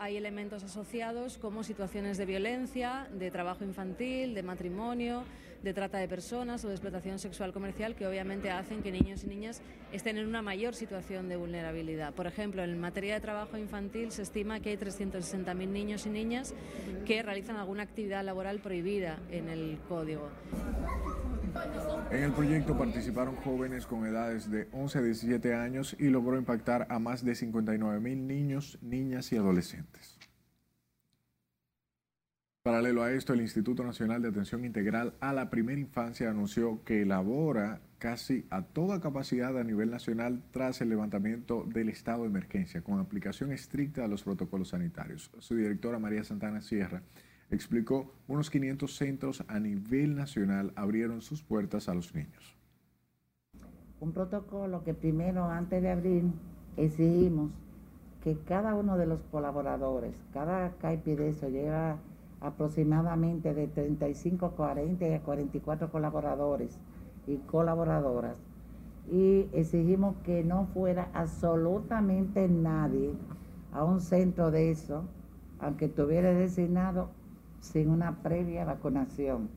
[0.00, 5.24] Hay elementos asociados como situaciones de violencia, de trabajo infantil, de matrimonio,
[5.62, 9.26] de trata de personas o de explotación sexual comercial que obviamente hacen que niños y
[9.26, 9.60] niñas
[9.92, 12.14] estén en una mayor situación de vulnerabilidad.
[12.14, 16.54] Por ejemplo, en materia de trabajo infantil se estima que hay 360.000 niños y niñas
[17.04, 20.30] que realizan alguna actividad laboral prohibida en el código.
[22.10, 26.86] En el proyecto participaron jóvenes con edades de 11 a 17 años y logró impactar
[26.90, 29.89] a más de 59 mil niños, niñas y adolescentes.
[32.62, 37.02] Paralelo a esto, el Instituto Nacional de Atención Integral a la Primera Infancia anunció que
[37.02, 42.82] elabora casi a toda capacidad a nivel nacional tras el levantamiento del estado de emergencia,
[42.82, 45.30] con aplicación estricta a los protocolos sanitarios.
[45.38, 47.02] Su directora María Santana Sierra
[47.50, 52.58] explicó, unos 500 centros a nivel nacional abrieron sus puertas a los niños.
[54.00, 56.24] Un protocolo que primero, antes de abrir,
[56.76, 57.52] exigimos
[58.22, 61.96] que cada uno de los colaboradores, cada eso lleva
[62.40, 66.78] aproximadamente de 35, 40 a 44 colaboradores
[67.26, 68.36] y colaboradoras.
[69.10, 73.12] Y exigimos que no fuera absolutamente nadie
[73.72, 75.04] a un centro de eso,
[75.58, 77.08] aunque estuviera designado
[77.60, 79.48] sin una previa vacunación.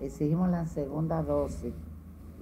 [0.00, 1.74] Exigimos la segunda dosis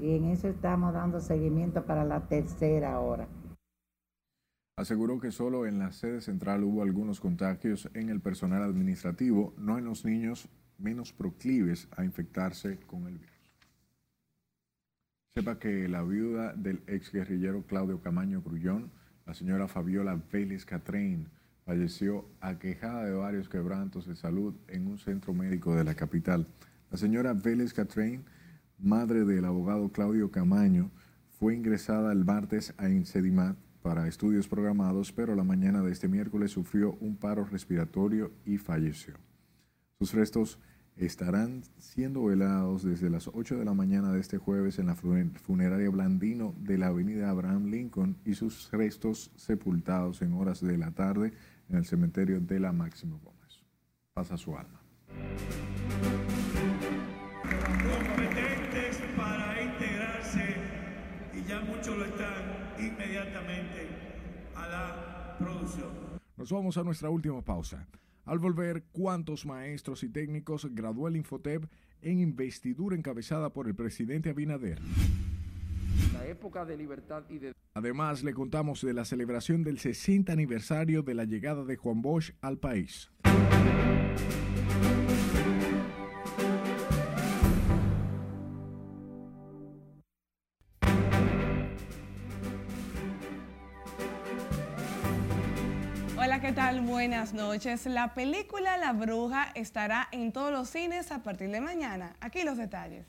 [0.00, 3.26] y en eso estamos dando seguimiento para la tercera hora.
[4.78, 9.78] Aseguró que solo en la sede central hubo algunos contagios en el personal administrativo, no
[9.78, 13.32] en los niños menos proclives a infectarse con el virus.
[15.32, 18.90] Sepa que la viuda del ex guerrillero Claudio Camaño Grullón,
[19.24, 21.26] la señora Fabiola Vélez Catrain,
[21.64, 26.46] falleció aquejada de varios quebrantos de salud en un centro médico de la capital.
[26.90, 28.26] La señora Vélez Catrain,
[28.78, 30.90] madre del abogado Claudio Camaño,
[31.38, 33.56] fue ingresada el martes a Insedimat
[33.86, 39.14] para estudios programados, pero la mañana de este miércoles sufrió un paro respiratorio y falleció.
[40.00, 40.58] Sus restos
[40.96, 45.88] estarán siendo velados desde las 8 de la mañana de este jueves en la funeraria
[45.88, 51.32] Blandino de la avenida Abraham Lincoln y sus restos sepultados en horas de la tarde
[51.68, 53.62] en el cementerio de la Máximo Gómez.
[54.14, 54.80] Pasa su alma.
[63.36, 63.88] Inmediatamente
[64.54, 65.88] a la producción.
[66.36, 67.86] Nos vamos a nuestra última pausa.
[68.24, 71.64] Al volver, ¿cuántos maestros y técnicos graduó el Infotep
[72.02, 74.80] en investidura encabezada por el presidente Abinader?
[76.12, 77.52] La época de libertad y de...
[77.74, 82.32] Además, le contamos de la celebración del 60 aniversario de la llegada de Juan Bosch
[82.40, 83.10] al país.
[96.26, 96.82] ¿Qué tal?
[96.82, 97.86] Buenas noches.
[97.86, 102.14] La película La Bruja estará en todos los cines a partir de mañana.
[102.20, 103.06] Aquí los detalles.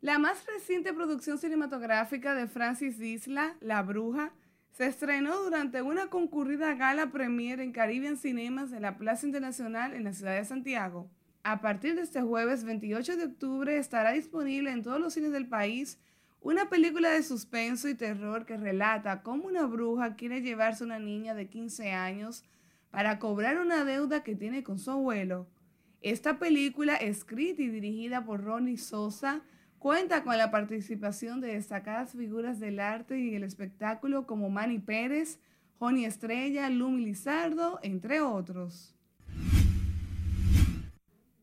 [0.00, 4.32] La más reciente producción cinematográfica de Francis Isla, La Bruja,
[4.70, 10.04] se estrenó durante una concurrida gala premier en Caribbean Cinemas en la Plaza Internacional en
[10.04, 11.10] la ciudad de Santiago.
[11.42, 15.48] A partir de este jueves 28 de octubre estará disponible en todos los cines del
[15.48, 15.98] país
[16.42, 20.98] una película de suspenso y terror que relata cómo una bruja quiere llevarse a una
[20.98, 22.44] niña de 15 años
[22.90, 25.46] para cobrar una deuda que tiene con su abuelo.
[26.00, 29.42] Esta película, escrita y dirigida por Ronnie Sosa,
[29.78, 35.38] cuenta con la participación de destacadas figuras del arte y el espectáculo como Manny Pérez,
[35.78, 38.96] Joni Estrella, Lumi Lizardo, entre otros.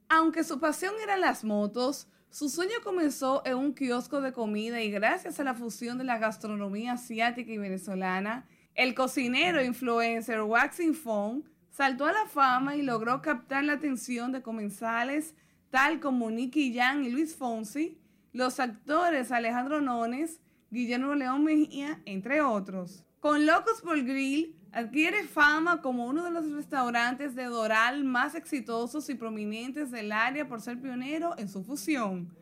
[0.09, 4.91] Aunque su pasión eran las motos, su sueño comenzó en un kiosco de comida y
[4.91, 11.43] gracias a la fusión de la gastronomía asiática y venezolana, el cocinero influencer Waxing Fong
[11.71, 15.33] saltó a la fama y logró captar la atención de comensales
[15.71, 17.99] tal como Nicky Yang y Luis Fonsi,
[18.31, 23.03] los actores Alejandro Nones, Guillermo León Mejía, entre otros.
[23.19, 29.09] Con Locos por Grill adquiere fama como uno de los restaurantes de Doral más exitosos
[29.09, 32.33] y prominentes del área por ser pionero en su fusión.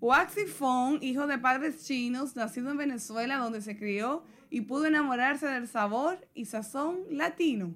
[0.00, 5.46] Waxy Fong, hijo de padres chinos, nacido en Venezuela donde se crió y pudo enamorarse
[5.46, 7.74] del sabor y sazón latino.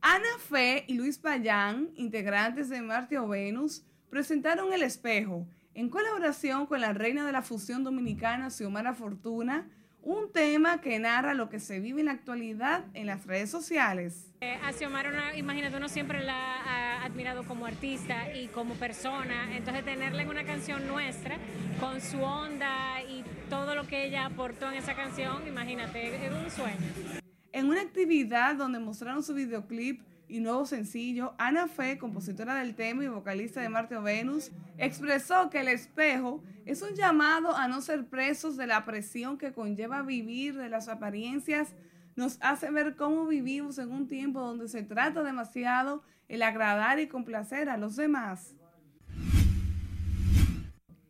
[0.00, 6.66] Ana Fe y Luis Payán, integrantes de Marte o Venus, presentaron El Espejo, en colaboración
[6.66, 9.68] con la reina de la fusión dominicana Xiomara Fortuna,
[10.02, 14.32] un tema que narra lo que se vive en la actualidad en las redes sociales.
[14.40, 19.84] Eh, a Xiomara, imagínate, uno siempre la ha admirado como artista y como persona, entonces
[19.84, 21.36] tenerla en una canción nuestra,
[21.78, 26.50] con su onda y todo lo que ella aportó en esa canción, imagínate, es un
[26.50, 27.20] sueño.
[27.52, 30.00] En una actividad donde mostraron su videoclip
[30.30, 35.50] y nuevo sencillo, Ana Fe, compositora del tema y vocalista de Marte o Venus, expresó
[35.50, 40.02] que el espejo es un llamado a no ser presos de la presión que conlleva
[40.02, 41.74] vivir de las apariencias,
[42.14, 47.08] nos hace ver cómo vivimos en un tiempo donde se trata demasiado el agradar y
[47.08, 48.54] complacer a los demás.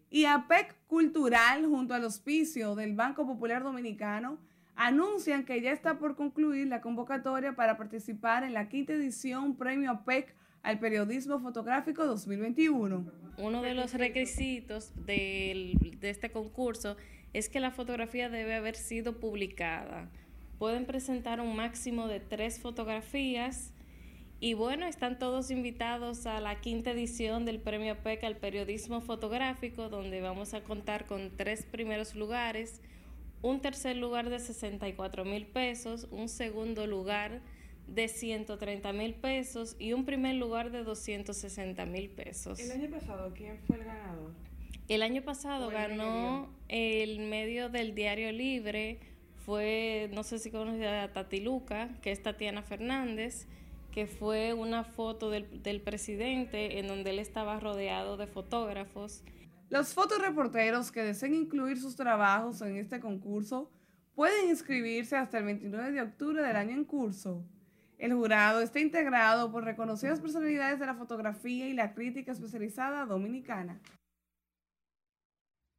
[0.09, 4.39] Y APEC Cultural, junto al auspicio del Banco Popular Dominicano,
[4.81, 9.91] anuncian que ya está por concluir la convocatoria para participar en la quinta edición Premio
[9.91, 13.05] APEC al Periodismo Fotográfico 2021.
[13.37, 16.97] Uno de los requisitos de este concurso
[17.35, 20.09] es que la fotografía debe haber sido publicada.
[20.59, 23.75] Pueden presentar un máximo de tres fotografías
[24.41, 29.91] y bueno, están todos invitados a la quinta edición del Premio APEC al Periodismo Fotográfico,
[29.91, 32.81] donde vamos a contar con tres primeros lugares
[33.43, 37.41] un tercer lugar de 64 mil pesos, un segundo lugar
[37.87, 42.61] de 130 mil pesos y un primer lugar de 260 mil pesos.
[42.61, 44.33] ¿El año pasado quién fue el ganador?
[44.89, 48.99] El año pasado ganó el medio del Diario Libre,
[49.47, 53.47] fue, no sé si conoces a Tatiluca, que es Tatiana Fernández,
[53.93, 59.23] que fue una foto del, del presidente en donde él estaba rodeado de fotógrafos
[59.71, 63.71] los fotoreporteros que deseen incluir sus trabajos en este concurso
[64.15, 67.45] pueden inscribirse hasta el 29 de octubre del año en curso.
[67.97, 73.81] El jurado está integrado por reconocidas personalidades de la fotografía y la crítica especializada dominicana.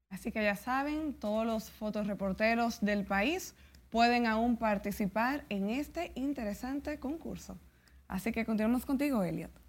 [0.10, 3.56] Así que ya saben, todos los fotoreporteros del país
[3.89, 7.58] pueden aún participar en este interesante concurso.
[8.08, 9.61] Así que continuamos contigo, Elliot.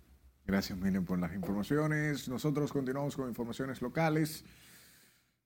[0.47, 2.29] Gracias, Miriam, por las informaciones.
[2.29, 4.45] Nosotros continuamos con informaciones locales.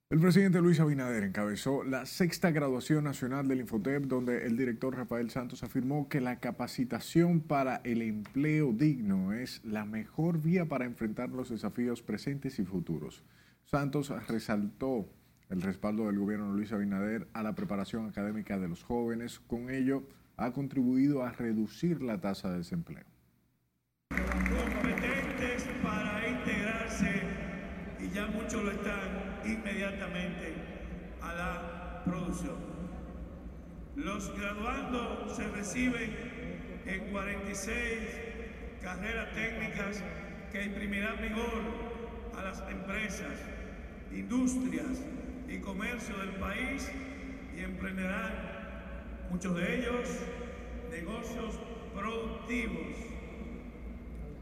[0.08, 5.30] El presidente Luis Abinader encabezó la sexta graduación nacional del Infotep, donde el director Rafael
[5.30, 11.30] Santos afirmó que la capacitación para el empleo digno es la mejor vía para enfrentar
[11.30, 13.24] los desafíos presentes y futuros.
[13.64, 15.08] Santos resaltó
[15.50, 19.40] el respaldo del gobierno Luis Abinader a la preparación académica de los jóvenes.
[19.40, 20.04] Con ello,
[20.36, 23.15] ha contribuido a reducir la tasa de desempleo
[24.48, 27.22] competentes para integrarse
[28.00, 30.54] y ya muchos lo están inmediatamente
[31.20, 32.56] a la producción.
[33.96, 36.16] Los graduandos se reciben
[36.86, 37.76] en 46
[38.82, 40.02] carreras técnicas
[40.52, 41.62] que imprimirán vigor
[42.38, 43.40] a las empresas,
[44.12, 45.02] industrias
[45.48, 46.90] y comercio del país
[47.56, 48.32] y emprenderán
[49.30, 50.08] muchos de ellos
[50.90, 51.58] negocios
[51.94, 53.15] productivos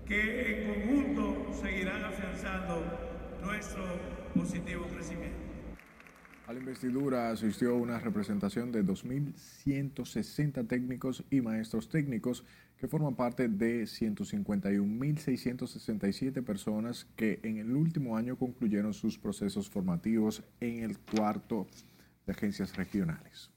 [0.07, 2.83] que en conjunto seguirán afianzando
[3.43, 3.85] nuestro
[4.35, 5.45] positivo crecimiento.
[6.47, 12.45] A la investidura asistió una representación de 2.160 técnicos y maestros técnicos
[12.77, 20.43] que forman parte de 151.667 personas que en el último año concluyeron sus procesos formativos
[20.61, 21.67] en el cuarto
[22.27, 23.51] de agencias regionales.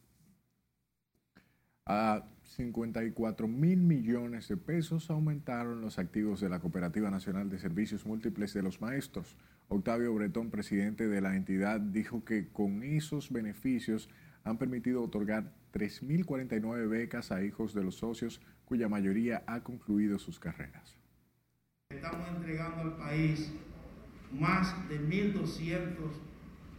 [1.86, 8.06] A 54 mil millones de pesos aumentaron los activos de la Cooperativa Nacional de Servicios
[8.06, 9.36] Múltiples de los Maestros.
[9.68, 14.10] Octavio Bretón, presidente de la entidad, dijo que con esos beneficios
[14.46, 20.40] han permitido otorgar 3.049 becas a hijos de los socios cuya mayoría ha concluido sus
[20.40, 20.96] carreras.
[21.90, 23.52] Estamos entregando al país
[24.32, 25.96] más de 1.200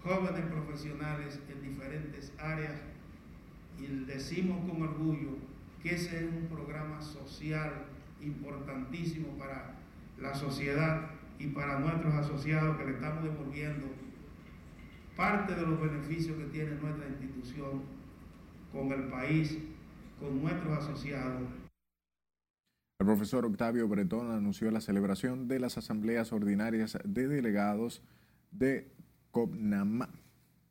[0.03, 2.81] jóvenes profesionales en diferentes áreas
[3.79, 5.48] y decimos con orgullo
[5.83, 7.85] que ese es un programa social
[8.21, 9.75] importantísimo para
[10.21, 13.87] la sociedad y para nuestros asociados que le estamos devolviendo
[15.17, 17.83] parte de los beneficios que tiene nuestra institución
[18.73, 19.59] con el país,
[20.21, 21.43] con nuestros asociados.
[23.01, 28.03] El profesor Octavio Bretón anunció la celebración de las asambleas ordinarias de delegados
[28.51, 28.91] de
[29.31, 30.09] COPNAMA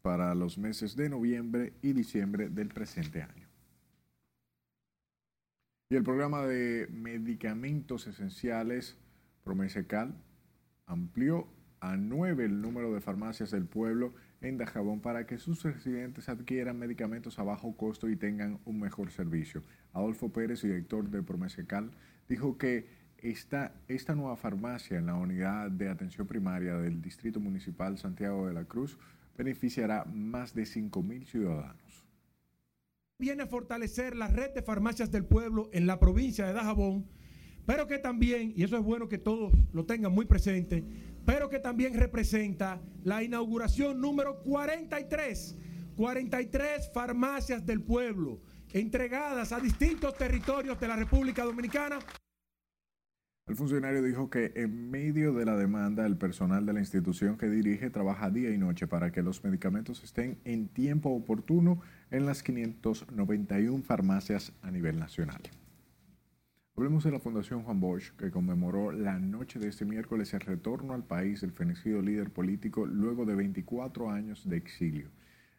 [0.02, 3.47] para los meses de noviembre y diciembre del presente año.
[5.90, 8.98] Y el programa de medicamentos esenciales
[9.46, 10.14] Promesecal
[10.86, 11.48] amplió
[11.80, 16.78] a nueve el número de farmacias del pueblo en Dajabón para que sus residentes adquieran
[16.78, 19.64] medicamentos a bajo costo y tengan un mejor servicio.
[19.94, 21.92] Adolfo Pérez, director de Promesecal,
[22.28, 22.88] dijo que
[23.20, 28.54] esta, esta nueva farmacia en la unidad de atención primaria del Distrito Municipal Santiago de
[28.54, 28.98] la Cruz
[29.38, 31.87] beneficiará más de 5.000 ciudadanos.
[33.20, 37.10] Viene a fortalecer la red de farmacias del pueblo en la provincia de Dajabón,
[37.66, 40.84] pero que también, y eso es bueno que todos lo tengan muy presente,
[41.26, 45.58] pero que también representa la inauguración número 43,
[45.96, 48.40] 43 farmacias del pueblo
[48.72, 51.98] entregadas a distintos territorios de la República Dominicana.
[53.48, 57.48] El funcionario dijo que en medio de la demanda, el personal de la institución que
[57.48, 61.82] dirige trabaja día y noche para que los medicamentos estén en tiempo oportuno
[62.12, 65.42] en las 591 farmacias a nivel nacional.
[66.76, 70.94] Hablemos de la Fundación Juan Bosch, que conmemoró la noche de este miércoles el retorno
[70.94, 75.10] al país del fenecido líder político luego de 24 años de exilio.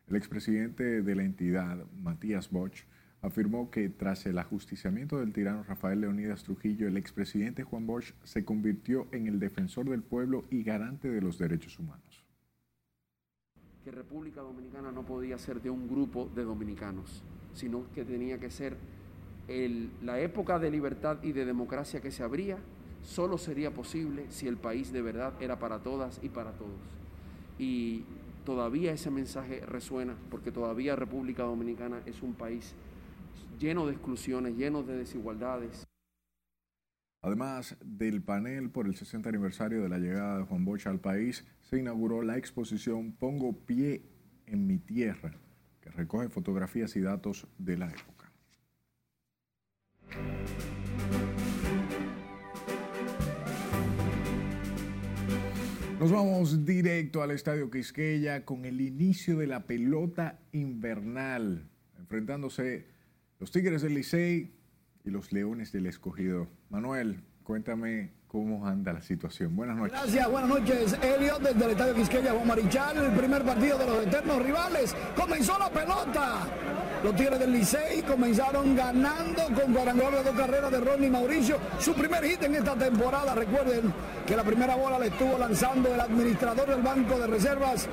[0.09, 2.84] El expresidente de la entidad, Matías Bosch,
[3.23, 8.45] afirmó que tras el ajusticiamiento del tirano Rafael Leonidas Trujillo, el expresidente Juan Bosch se
[8.45, 12.25] convirtió en el defensor del pueblo y garante de los derechos humanos.
[13.85, 17.23] Que República Dominicana no podía ser de un grupo de dominicanos,
[17.55, 18.77] sino que tenía que ser
[20.03, 22.59] la época de libertad y de democracia que se abría,
[23.03, 26.79] solo sería posible si el país de verdad era para todas y para todos.
[27.59, 28.05] Y
[28.45, 32.75] todavía ese mensaje resuena, porque todavía República Dominicana es un país
[33.59, 35.86] lleno de exclusiones, lleno de desigualdades.
[37.20, 41.44] Además del panel por el 60 aniversario de la llegada de Juan Bosch al país,
[41.62, 44.02] se inauguró la exposición Pongo pie
[44.46, 45.34] en mi tierra,
[45.80, 48.32] que recoge fotografías y datos de la época.
[55.98, 62.86] Nos vamos directo al Estadio Quisqueya con el inicio de la pelota invernal, enfrentándose
[63.39, 64.53] los Tigres del Licey
[65.05, 66.49] y los Leones del Escogido.
[66.70, 69.55] Manuel, cuéntame cómo anda la situación.
[69.57, 69.93] Buenas noches.
[69.93, 74.07] Gracias, buenas noches, Elliot, desde el Estadio Quisqueya, Juan Marichal, el primer partido de los
[74.07, 74.95] eternos rivales.
[75.16, 76.47] Comenzó la pelota.
[77.03, 81.59] Los Tigres del Licey comenzaron ganando con cuadrangular de dos carreras de Ronnie Mauricio.
[81.78, 83.36] Su primer hit en esta temporada.
[83.36, 83.93] Recuerden
[84.26, 87.89] que la primera bola le estuvo lanzando el administrador del Banco de Reservas,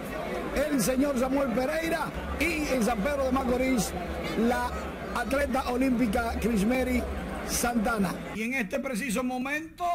[0.67, 2.07] el señor Samuel Pereira.
[2.39, 3.93] Y en San Pedro de Macorís,
[4.39, 4.71] la
[5.15, 7.01] atleta olímpica Crismeri
[7.47, 8.13] Santana.
[8.35, 9.85] Y en este preciso momento,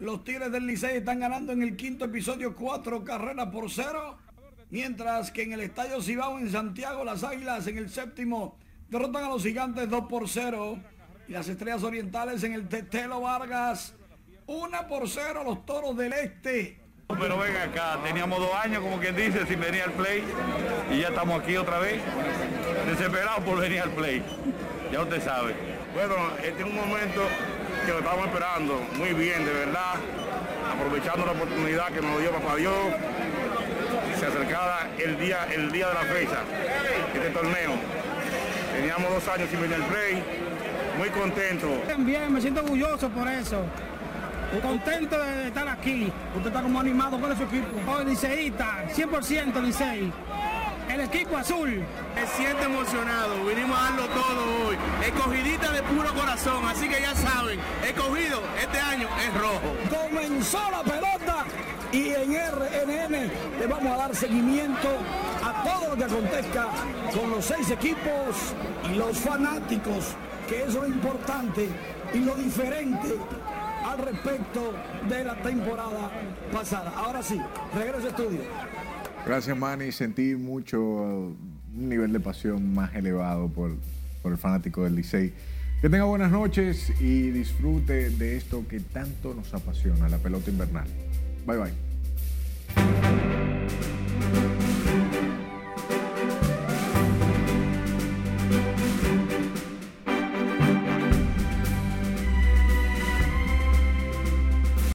[0.00, 4.18] los Tigres del Licey están ganando en el quinto episodio cuatro carreras por cero.
[4.70, 8.58] Mientras que en el Estadio Cibao en Santiago, las Águilas en el séptimo
[8.90, 10.78] derrotan a los Gigantes 2 por 0.
[11.28, 13.94] Y las Estrellas Orientales en el Tetelo Vargas
[14.46, 16.80] 1 por 0 a los Toros del Este.
[17.08, 20.24] Pero ven acá, teníamos dos años, como quien dice, sin venir al play.
[20.90, 22.00] Y ya estamos aquí otra vez,
[22.86, 24.22] desesperados por venir al play.
[24.92, 25.54] Ya usted sabe.
[25.94, 27.22] Bueno, este es un momento
[27.86, 29.94] que lo estamos esperando muy bien, de verdad,
[30.72, 32.74] aprovechando la oportunidad que nos dio Papá Dios.
[34.18, 36.38] Se acercaba el día, el día de la fecha,
[37.14, 37.72] este torneo.
[38.74, 40.22] Teníamos dos años sin venir al play,
[40.98, 41.68] muy contento.
[41.98, 43.64] Bien, me siento orgulloso por eso.
[44.62, 46.12] Contento de estar aquí.
[46.36, 47.68] Usted está como animado, ¿cuál es su equipo?
[47.90, 50.12] Hoy liceísta, 100% licey.
[50.94, 51.82] El equipo azul.
[52.14, 54.76] Me siento emocionado, vinimos a darlo todo hoy.
[55.04, 59.74] Escogidita de puro corazón, así que ya saben, escogido este año es rojo.
[59.90, 61.46] Comenzó la pelota
[61.90, 64.88] y en RNN le vamos a dar seguimiento
[65.42, 66.68] a todo lo que acontezca
[67.12, 68.54] con los seis equipos
[68.88, 70.14] y los fanáticos,
[70.48, 71.70] que es lo importante
[72.12, 73.18] y lo diferente
[73.84, 74.72] al respecto
[75.08, 76.08] de la temporada
[76.52, 76.92] pasada.
[76.96, 77.40] Ahora sí,
[77.74, 78.42] regreso a estudio.
[79.26, 79.90] Gracias, Manny.
[79.90, 81.36] Sentí mucho uh,
[81.76, 83.74] un nivel de pasión más elevado por,
[84.22, 85.32] por el fanático del Licey.
[85.80, 90.86] Que tenga buenas noches y disfrute de esto que tanto nos apasiona, la pelota invernal.
[91.46, 93.43] Bye bye.